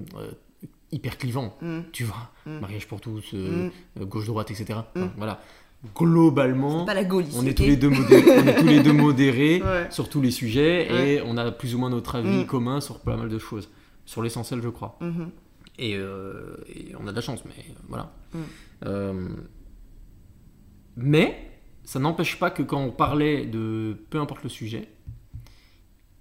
[0.91, 1.81] hyper clivants, Hmm.
[1.91, 2.59] tu vois, Mm.
[2.59, 3.69] mariage pour tous, Mm.
[4.05, 4.79] gauche-droite, etc.
[4.95, 5.11] Enfin, Mm.
[5.17, 5.39] voilà.
[5.95, 9.61] Globalement, pas la on est, tous les deux modérés, on est tous les deux modérés
[9.61, 9.87] Ouais.
[9.91, 11.13] sur tous les sujets, Ouais.
[11.15, 12.45] et on a plus ou moins notre avis Mm.
[12.47, 13.69] commun sur pas mal de choses.
[14.05, 14.97] Sur l'essentiel, je crois.
[15.01, 15.29] Mhm.
[15.81, 17.53] Et, euh, et on a de la chance, mais
[17.87, 18.11] voilà.
[18.33, 18.37] Mm.
[18.85, 19.27] Euh,
[20.97, 21.49] mais
[21.83, 24.89] ça n'empêche pas que quand on parlait de peu importe le sujet,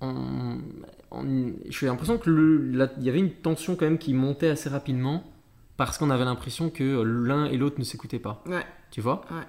[0.01, 0.59] on,
[1.11, 4.49] on- j'ai l'impression que le- la- il y avait une tension quand même qui montait
[4.49, 5.25] assez rapidement
[5.77, 8.43] parce qu'on avait l'impression que l'un et l'autre ne s'écoutaient pas.
[8.47, 8.65] Ouais.
[8.91, 9.23] Tu vois?
[9.31, 9.43] Ouais.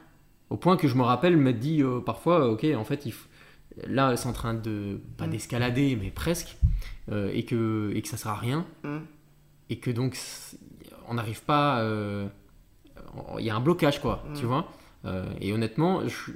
[0.49, 3.13] Au point que je me rappelle m'être dit euh, parfois, ok, en fait, il
[3.87, 5.29] là, c'est en train de pas Mm.
[5.31, 6.57] d'escalader, mais presque,
[7.11, 8.97] euh, et que et que ça sert à rien Mm.
[9.69, 10.17] Et que donc
[11.07, 12.27] on n'arrive pas euh,
[13.39, 14.33] il y a un blocage quoi Mm.
[14.33, 14.67] tu vois.
[15.05, 16.31] Euh, et honnêtement je-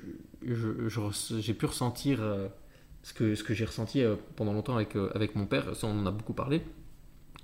[0.45, 2.47] je- je j'ai pu ressentir euh,
[3.01, 4.03] ce que, ce que j'ai ressenti
[4.36, 6.61] pendant longtemps avec, avec mon père ça on en a beaucoup parlé.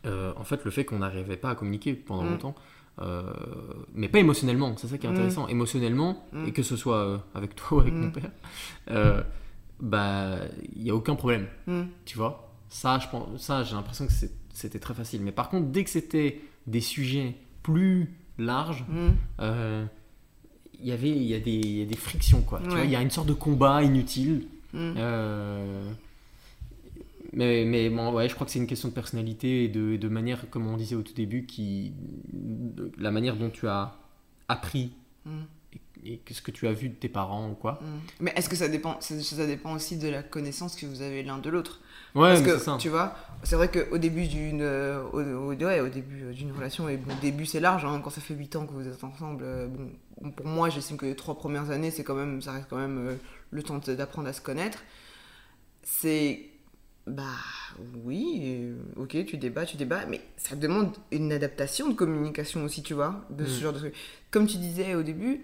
[0.05, 2.29] Euh, en fait le fait qu'on n'arrivait pas à communiquer pendant Mm.
[2.29, 2.55] longtemps
[3.01, 3.23] euh,
[3.93, 5.13] mais pas émotionnellement c'est ça qui est Mm.
[5.13, 5.47] intéressant.
[5.47, 8.31] Émotionnellement et que ce soit avec toi ou avec mon père
[8.91, 9.21] euh,
[9.81, 10.37] bah
[10.75, 11.47] il n'y a aucun problème
[12.05, 12.45] tu vois.
[12.69, 15.83] Ça je pense ça j'ai l'impression que c'est- c'était très facile mais par contre dès
[15.83, 19.09] que c'était des sujets plus larges Mm.
[19.41, 19.85] euh,
[20.81, 22.75] il y avait il y a des il y a des frictions quoi tu Ouais.
[22.75, 24.93] vois il y a une sorte de combat inutile Mm.
[24.97, 25.91] euh,
[27.33, 30.07] mais, mais bon, ouais, je crois que c'est une question de personnalité et de, de
[30.09, 31.93] manière, comme on disait au tout début, qui,
[32.33, 33.95] de la manière dont tu as
[34.47, 34.91] appris
[35.25, 35.41] Mm.
[35.73, 37.73] Et, et que ce que tu as vu de tes parents ou quoi.
[37.81, 37.85] Mm.
[38.21, 41.23] Mais est-ce que ça dépend ça, ça dépend aussi de la connaissance que vous avez
[41.23, 41.81] l'un de l'autre
[42.15, 42.77] Ouais, Parce mais que ça.
[42.79, 43.13] tu vois,
[43.43, 46.97] c'est vrai qu'au début d'une euh, au, au- ouais, au début euh, d'une relation et
[46.97, 49.67] bon début c'est large hein, quand ça fait 8 ans que vous êtes ensemble euh,
[49.67, 52.77] bon, pour moi j'estime que les trois premières années c'est quand même ça reste quand
[52.79, 53.15] même euh,
[53.51, 54.79] le temps d'apprendre à se connaître.
[55.83, 56.45] C'est
[57.07, 57.23] bah
[58.03, 62.93] oui, OK, tu débats, tu débats mais ça demande une adaptation de communication aussi, tu
[62.93, 63.61] vois, de ce Mm.
[63.63, 63.93] genre de truc.
[64.31, 65.41] Comme tu disais au début,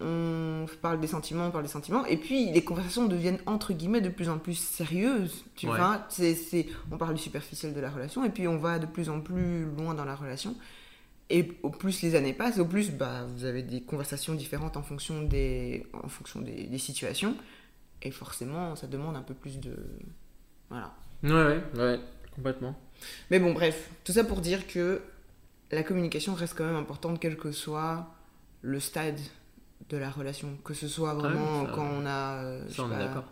[0.00, 4.00] on parle des sentiments, on parle des sentiments, et puis les conversations deviennent entre guillemets
[4.00, 5.76] de plus en plus sérieuses, tu Ouais.
[5.76, 6.06] vois.
[6.08, 9.08] C'est, c'est, on parle du superficiel de la relation, et puis on va de plus
[9.10, 10.54] en plus loin dans la relation.
[11.28, 14.82] Et au plus les années passent, au plus bah, vous avez des conversations différentes en
[14.82, 17.36] fonction des, en fonction des, des situations,
[18.02, 19.76] et forcément ça demande un peu plus de.
[20.70, 20.94] Voilà.
[21.22, 22.00] Ouais, ouais, ouais,
[22.34, 22.74] complètement.
[23.30, 25.02] Mais bon, bref, tout ça pour dire que
[25.70, 28.08] la communication reste quand même importante, quel que soit
[28.62, 29.18] le stade
[29.88, 30.56] de la relation.
[30.64, 32.58] Que ce soit vraiment ça- quand on a.
[32.68, 33.24] Ça, on pas,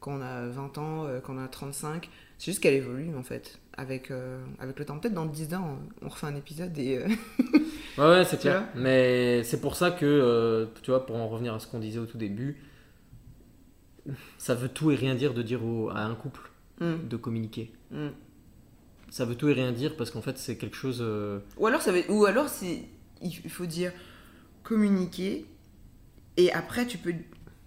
[0.00, 2.08] quand on a 20 ans, euh, quand on a 35.
[2.38, 4.98] C'est juste qu'elle évolue en fait avec, euh, avec le temps.
[4.98, 6.98] Peut-être dans 10 ans, on refait un épisode et.
[6.98, 7.08] euh,
[7.98, 8.64] Ouais, ouais, c'est clair.
[8.74, 11.98] Mais c'est pour ça que, euh, tu vois, pour en revenir à ce qu'on disait
[11.98, 12.56] au tout début,
[14.38, 17.72] ça veut tout et rien dire de dire au- à un couple hmm, de communiquer.
[17.90, 18.08] hmm.
[19.10, 21.04] Ça veut tout et rien dire parce qu'en fait, c'est quelque chose.
[21.58, 22.84] Ou alors, ça va, ou alors c'est,
[23.20, 23.92] il faut dire
[24.62, 25.44] communiquer
[26.40, 27.14] et après tu peux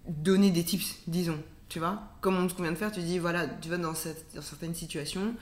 [0.08, 1.38] donner des tips, disons.
[1.68, 4.26] Tu vois Comme ce qu'on vient de faire, tu dis voilà, tu vas dans, cette,
[4.34, 5.34] dans certaines situations,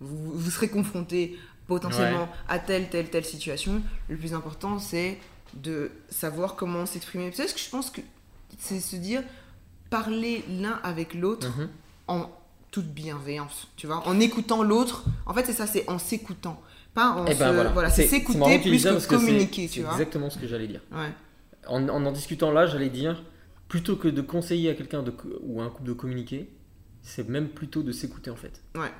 [0.00, 3.82] vous, vous serez confronté potentiellement à telle, telle, telle situation.
[4.08, 5.18] Le plus important, c'est
[5.54, 7.30] de savoir comment s'exprimer.
[7.30, 8.00] Peut-être que je pense que
[8.58, 9.22] c'est se dire
[9.90, 11.68] parler l'un avec l'autre mhm.
[12.08, 12.30] en
[12.70, 15.04] toute bienveillance, tu vois, en écoutant l'autre.
[15.26, 16.60] En fait, c'est ça, c'est en s'écoutant,
[16.92, 17.38] pas en Eh se...
[17.38, 17.90] ben voilà, voilà.
[17.90, 19.92] c'est marrant s'écouter plus que c'est- communiquer, c'est tu vois.
[19.92, 20.82] exactement ce que j'allais dire.
[20.92, 21.12] Ouais.
[21.68, 23.22] En, en en discutant là, j'allais dire,
[23.68, 25.04] plutôt que de conseiller à quelqu'un
[25.42, 26.48] ou à un couple de communiquer,
[27.02, 28.62] c'est même plutôt de s'écouter en fait.
[28.74, 28.90] Ouais.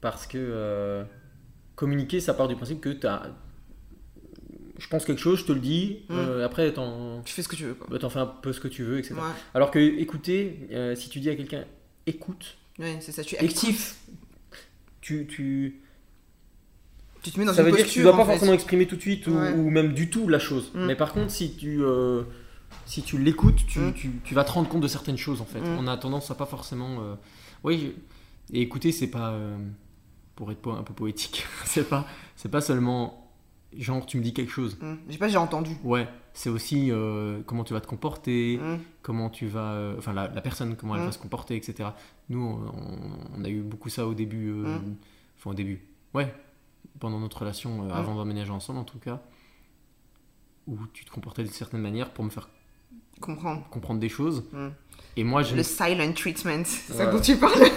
[0.00, 1.04] Parce que euh,
[1.76, 3.34] communiquer, ça part du principe que tu as.
[4.78, 6.14] Je pense quelque chose, je te le dis, Mm.
[6.18, 7.86] euh, après t'en Tu fais ce que tu veux, quoi.
[7.90, 9.14] bah, t'en fais un peu ce que tu veux, etc.
[9.14, 9.20] Ouais,
[9.54, 11.64] Alors que écouter, euh, si tu dis à quelqu'un
[12.06, 13.98] écoute, ouais c'est ça, tu actif.
[15.00, 15.80] tu, tu,
[17.22, 18.32] Tu te mets dans ça une veut dire que tu dois pas fait.
[18.32, 19.52] forcément exprimer tout de suite ou, Ouais.
[19.54, 20.70] ou même du tout la chose.
[20.74, 20.86] Mm.
[20.86, 22.22] Mais par contre, si tu, euh,
[22.84, 23.92] si tu l'écoutes, tu, Mm.
[23.94, 25.60] tu, tu vas te rendre compte de certaines choses en fait.
[25.60, 25.76] Mm.
[25.78, 26.98] On a tendance à pas forcément.
[27.00, 27.14] euh,
[27.64, 27.94] Oui,
[28.52, 29.30] et écouter, c'est pas.
[29.30, 29.56] euh,
[30.34, 32.06] Pour être un peu poétique, c'est pas,
[32.36, 33.30] c'est pas seulement
[33.78, 34.76] genre tu me dis quelque chose.
[35.08, 35.76] J'ai pas, j'ai entendu.
[35.84, 36.90] Ouais, c'est aussi
[37.46, 38.58] comment tu vas te comporter,
[39.02, 39.92] comment tu vas.
[39.98, 41.90] enfin, la, la personne, comment elle va se comporter, etc.
[42.30, 44.52] Nous, on, on a eu beaucoup ça au début.
[45.38, 45.82] Enfin, au début.
[46.14, 46.34] Ouais,
[47.00, 47.92] pendant notre relation, euh, Mm.
[47.92, 49.20] avant d'emménager ensemble en tout cas,
[50.66, 52.48] où tu te comportais d'une certaine manière pour me faire
[53.20, 53.58] Comprends.
[53.70, 54.44] comprendre des choses.
[54.52, 54.68] Mm.
[55.16, 55.54] Et moi, je.
[55.56, 57.12] Le silent treatment, c'est ça Ouais.
[57.12, 57.52] dont tu parles.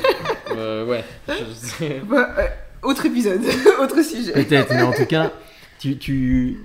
[0.57, 1.99] Euh, ouais, je sais.
[2.07, 2.47] Bah, euh,
[2.83, 3.41] autre épisode,
[3.81, 4.31] autre sujet.
[4.31, 5.33] Peut-être, mais en tout cas,
[5.79, 5.97] tu.
[5.97, 6.63] tu...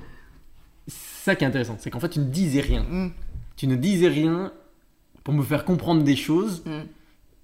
[0.87, 2.83] C'est ça qui est intéressant, c'est qu'en fait, tu ne disais rien.
[2.89, 3.11] Hmm.
[3.57, 4.53] Tu ne disais rien
[5.25, 6.83] pour me faire comprendre des choses, Hmm.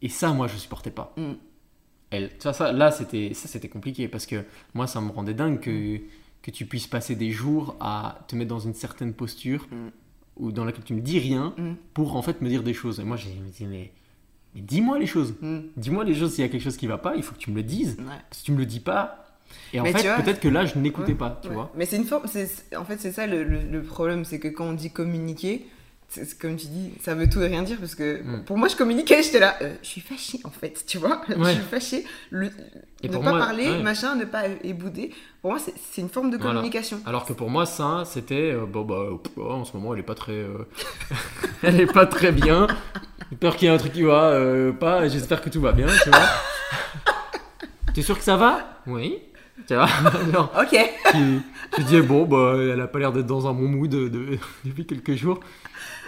[0.03, 1.15] et ça, moi, je supportais pas.
[2.11, 4.45] Elle, ça, ça, là, c'était, ça, c'était compliqué parce que
[4.75, 5.99] moi, ça me rendait dingue que,
[6.43, 9.89] que tu puisses passer des jours à te mettre dans une certaine posture Mm.
[10.37, 11.73] ou dans laquelle tu me dis rien Mm.
[11.95, 13.01] pour en fait me dire des choses.
[13.01, 13.91] Et moi, j'ai me dis, mais,
[14.55, 15.35] mais dis-moi les choses.
[15.41, 15.63] Hmm.
[15.77, 17.51] Dis-moi les choses s'il y a quelque chose qui va pas, il faut que tu
[17.51, 17.97] me le dises.
[17.99, 18.15] Ouais.
[18.31, 19.23] Si tu me le dis pas,
[19.73, 21.55] et en Mais fait, peut-être que là, je n'écoutais Ouais, pas, tu Ouais.
[21.55, 21.73] vois.
[21.77, 22.25] Mais c'est une forme.
[22.77, 25.67] En fait, c'est ça le, le- le problème, c'est que quand on dit communiquer,
[26.41, 28.45] comme tu dis, ça veut tout et rien dire parce que Mm.
[28.45, 31.21] pour moi, je communiquais, j'étais là, euh, je suis fâchée en fait, tu vois.
[31.29, 32.05] Je suis fâchée.
[32.31, 32.51] Le-
[33.03, 33.83] Et ne pour pas moi, parler, ouais.
[33.83, 35.13] machin, ne pas ébouder.
[35.43, 36.55] Pour moi, c'est une forme de Voilà.
[36.55, 37.01] communication.
[37.07, 40.01] Alors que pour moi, ça, c'était euh, bon, bah, pff, oh, en ce moment, elle
[40.01, 40.67] est pas très, euh,
[41.63, 42.67] elle est pas très bien.
[43.31, 45.09] J'ai peur qu'il y ait un truc qui va euh, pas.
[45.09, 46.21] J'espère que tout va bien, tu vois.
[47.95, 48.81] T'es sûr que ça va?
[48.87, 49.19] Oui.
[49.67, 49.89] Tu vois?
[50.33, 50.79] Genre, Ok.
[51.11, 51.41] tu,
[51.75, 54.39] tu dis bon, bah, elle a pas l'air d'être dans un bon mood de- de-
[54.65, 55.41] depuis quelques jours.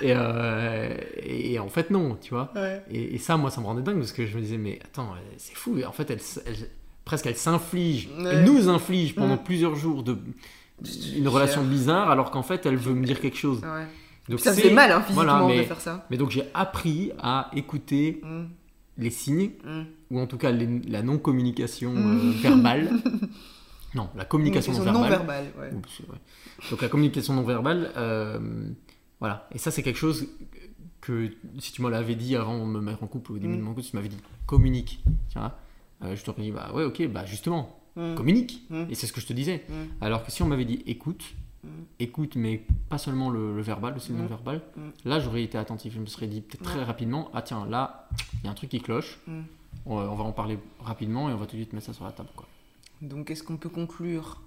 [0.00, 0.94] Et, euh,
[1.24, 2.50] et en fait, non, tu vois.
[2.54, 2.82] Ouais.
[2.90, 5.12] Et, et ça, moi, ça me rendait dingue parce que je me disais, mais attends,
[5.12, 5.76] euh, c'est fou.
[5.86, 6.20] En fait, elle,
[7.04, 8.30] presque, elle s'inflige, Ouais.
[8.32, 10.16] elle nous inflige pendant plusieurs jours de
[11.16, 13.60] une relation bizarre, alors qu'en fait, elle veut me dire quelque chose.
[14.28, 16.06] Donc Ça faisait mal hein, physiquement voilà, mais, de faire ça.
[16.10, 18.44] mais donc j'ai appris à écouter Mm.
[18.98, 19.82] les signes, Mm.
[20.10, 22.20] ou en tout cas les- la non-communication Mm.
[22.28, 22.90] euh, verbale.
[23.94, 25.02] Non, la communication non verbale.
[25.02, 25.50] non verbale.
[26.70, 28.38] Donc la communication non verbale, euh,
[29.20, 29.48] voilà.
[29.52, 30.26] Et ça, c'est quelque chose
[31.00, 33.58] que si tu me l'avais dit avant de me mettre en couple, au début Mm.
[33.58, 35.02] de mon couple, tu m'avais dit communique.
[35.30, 35.56] Tu vois?
[36.02, 38.14] Euh, je t'aurais dit, bah ouais, ok, bah justement, Mm.
[38.14, 38.64] communique.
[38.70, 38.84] Mm.
[38.90, 39.64] Et c'est ce que je te disais.
[40.00, 41.24] Alors que si on m'avait dit écoute,
[41.98, 44.80] écoute, mais pas seulement le, le verbal, aussi le non verbal, Mm.
[45.04, 45.92] là j'aurais été attentif.
[45.94, 48.08] Je me serais dit peut-être très rapidement, ah tiens, là,
[48.42, 49.18] il y a un truc qui cloche.
[49.86, 52.04] On, on va en parler rapidement et on va tout de suite mettre ça sur
[52.04, 52.28] la table.
[52.36, 52.46] Quoi.
[53.02, 54.40] Donc, est-ce qu'on peut conclure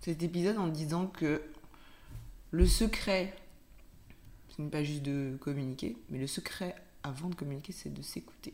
[0.00, 1.40] cet épisode en disant que
[2.50, 3.34] le secret,
[4.58, 8.52] ce n'est pas juste de communiquer, mais le secret avant de communiquer, c'est de s'écouter.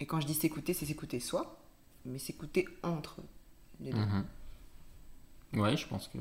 [0.00, 1.60] Et quand je dis s'écouter, c'est s'écouter soi,
[2.04, 3.18] mais s'écouter entre
[3.80, 3.98] les deux.
[4.00, 4.24] Mhm.
[5.60, 6.18] Ouais, je pense que,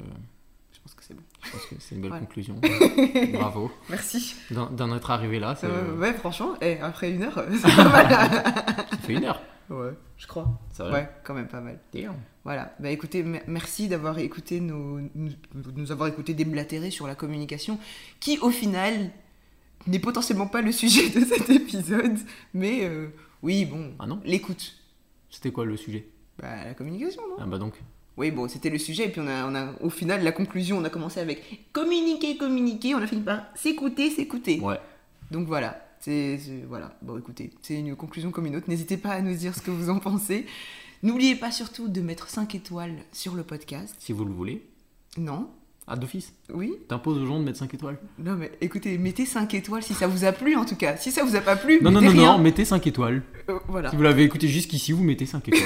[0.71, 1.23] Je pense que c'est bon.
[1.43, 2.59] je pense que c'est une belle conclusion.
[3.33, 3.71] Bravo.
[3.89, 4.35] Merci.
[4.51, 8.09] D'en être arrivé là, Euh, ouais, franchement, eh, après une heure, c'est pas mal.
[8.91, 9.41] ça fait une heure.
[9.69, 10.59] ouais, je crois.
[10.79, 11.79] Ouais, quand même pas mal.
[11.93, 12.15] Damn.
[12.49, 15.29] Voilà, bah écoutez, me- merci d'avoir écouté nos, nous,
[15.75, 17.77] nous avoir écouté déblatérer sur la communication,
[18.19, 19.11] qui au final
[19.85, 22.17] n'est potentiellement pas le sujet de cet épisode,
[22.55, 23.09] mais euh,
[23.43, 24.73] oui, bon, Ah non l'écoute.
[25.29, 26.07] C'était quoi le sujet?
[26.41, 27.35] Bah la communication, non?
[27.37, 27.75] Ah bah donc.
[28.17, 30.79] Oui, bon, c'était le sujet, et puis on a, on a, au final, la conclusion,
[30.79, 34.59] on a commencé avec communiquer, communiquer, on a fini par s'écouter, s'écouter.
[34.59, 34.79] Ouais.
[35.29, 36.97] Donc voilà, c'est- voilà.
[37.03, 38.69] Bon, écoutez, c'est une conclusion comme une autre.
[38.71, 40.47] N'hésitez pas à nous dire ce que vous en pensez.
[41.03, 43.95] N'oubliez pas surtout de mettre 5 étoiles sur le podcast.
[43.99, 44.65] Si vous le voulez.
[45.17, 45.49] Non
[45.87, 46.33] Ah, d'office.
[46.53, 47.97] Oui T'imposes aux gens de mettre 5 étoiles.
[48.19, 50.97] Non, mais écoutez, mettez 5 étoiles si ça vous a plu en tout cas.
[50.97, 52.37] Si ça vous a pas plu, Non, non, mettez non, rien.
[52.37, 53.23] non, mettez 5 étoiles.
[53.49, 53.89] Euh, voilà.
[53.89, 55.63] Si vous l'avez écouté jusqu'ici, vous mettez 5 étoiles.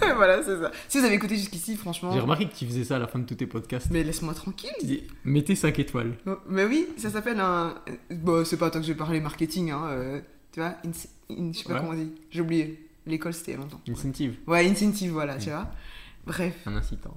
[0.00, 0.14] voilà.
[0.16, 0.70] voilà, c'est ça.
[0.88, 2.12] Si vous avez écouté jusqu'ici, franchement.
[2.12, 3.88] J'ai remarqué que tu faisais ça à la fin de tous tes podcasts.
[3.90, 5.02] Mais laisse-moi tranquille.
[5.24, 6.16] Mettez 5 étoiles.
[6.26, 7.74] Oh, Mais oui, ça s'appelle un.
[8.10, 9.82] Bon, c'est pas tant que je vais parler marketing, hein.
[9.90, 10.20] euh,
[10.50, 11.80] tu vois, ins- in- je sais pas Ouais.
[11.80, 12.10] comment on dit.
[12.30, 12.88] J'ai oublié.
[13.06, 13.80] L'école, c'était longtemps.
[13.88, 14.36] Incentive.
[14.46, 15.52] Ouais, incentive, voilà, tu Mm.
[15.52, 15.70] vois.
[16.26, 17.16] Bref, Un incitant.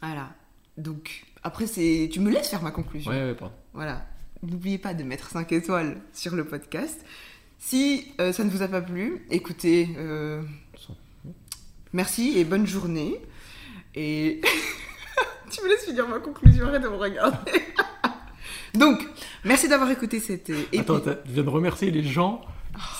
[0.00, 0.30] voilà.
[0.76, 2.08] Donc, après, c'est.
[2.12, 3.10] Tu me laisses faire ma conclusion.
[3.10, 3.54] Ouais, ouais, pardon.
[3.72, 4.06] Voilà.
[4.42, 7.04] N'oubliez pas de mettre 5 étoiles sur le podcast.
[7.58, 10.42] Si euh, ça ne vous a pas plu, écoutez, euh,
[11.92, 13.20] merci et bonne journée.
[13.94, 14.40] Et
[15.50, 17.52] tu me laisses finir ma conclusion, arrête de me regarder.
[18.74, 19.06] Donc,
[19.44, 22.40] merci d'avoir écouté cette euh, Attends, tu viens de remercier les gens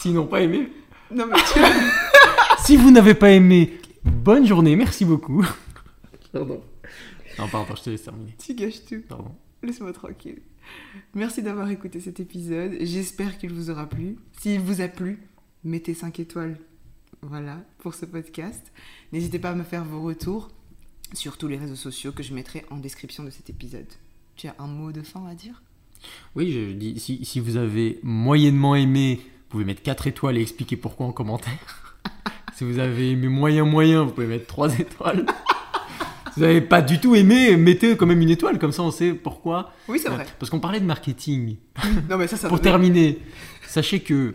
[0.00, 0.70] s'ils n'ont pas aimé.
[1.10, 1.58] Non, mais tu...
[2.64, 3.72] Si vous n'avez pas aimé,
[4.04, 5.44] bonne journée, merci beaucoup.
[6.32, 6.62] Pardon.
[7.38, 8.36] Non, pardon, je te laisse terminer.
[8.38, 9.02] tu gâches tout.
[9.08, 9.34] Pardon.
[9.62, 10.40] Laisse-moi tranquille.
[11.14, 12.76] Merci d'avoir écouté cet épisode.
[12.80, 14.16] J'espère qu'il vous aura plu.
[14.40, 15.18] S'il vous a plu,
[15.64, 16.56] mettez 5 étoiles.
[17.22, 18.72] Voilà, pour ce podcast.
[19.12, 20.48] N'hésitez pas à me faire vos retours
[21.14, 23.88] sur tous les réseaux sociaux que je mettrai en description de cet épisode.
[24.36, 25.62] Tu as un mot de fin à dire?
[26.36, 30.42] Oui, je dis, si, si vous avez moyennement aimé, vous pouvez mettre 4 étoiles et
[30.42, 31.96] expliquer pourquoi en commentaire.
[32.54, 35.26] si vous avez aimé moyen moyen, vous pouvez mettre 3 étoiles.
[36.32, 38.90] si vous n'avez pas du tout aimé, mettez quand même une étoile, comme ça on
[38.90, 39.72] sait pourquoi.
[39.88, 40.26] Oui, c'est vrai.
[40.38, 41.56] Parce qu'on parlait de marketing.
[42.10, 43.18] Non, mais ça, ça Pour terminer,
[43.66, 44.34] sachez que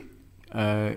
[0.55, 0.93] euh,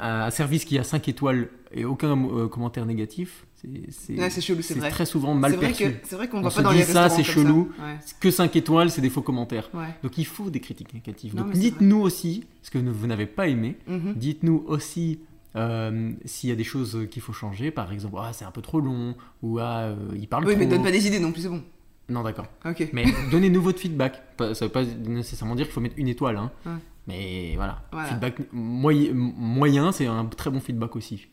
[0.00, 3.46] un service qui a 5 étoiles et aucun euh, commentaire négatif,
[3.90, 4.90] c'est Ouais, chelou, c'est vrai.
[4.90, 5.86] très souvent mal perçu.
[6.02, 7.72] C'est vrai qu'on On va pas dans dit les ça, c'est chelou.
[7.80, 7.96] Ouais.
[8.20, 9.70] Que 5 étoiles, c'est des faux commentaires.
[9.72, 9.86] ouais.
[10.02, 11.34] Donc il faut des critiques négatives.
[11.34, 13.76] Non, Donc dites-nous aussi ce que vous n'avez pas aimé.
[13.88, 14.12] Mhm.
[14.16, 15.20] Dites-nous aussi
[15.56, 17.70] euh, s'il y a des choses qu'il faut changer.
[17.70, 20.58] Par exemple, ah, c'est un peu trop long ou ah, euh, il parle Oui, trop.
[20.60, 21.62] mais donne pas des idées non plus, c'est bon.
[22.08, 22.46] Non, d'accord.
[22.66, 22.88] Ok.
[22.92, 24.22] Mais donnez-nous votre feedback.
[24.38, 26.36] Ça veut pas nécessairement dire qu'il faut mettre une étoile.
[26.36, 26.50] hein.
[26.66, 26.72] Ouais.
[27.06, 27.82] Mais voilà.
[27.92, 28.08] Voilà.
[28.08, 31.26] Feedback moyen, moyen c'est un très bon feedback aussi.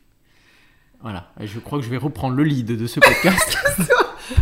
[1.01, 1.31] Voilà.
[1.39, 3.57] Je crois que je vais reprendre le lead de ce podcast.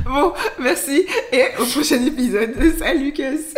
[0.06, 2.54] Bon, merci et au prochain épisode.
[2.78, 3.54] Salut, Cass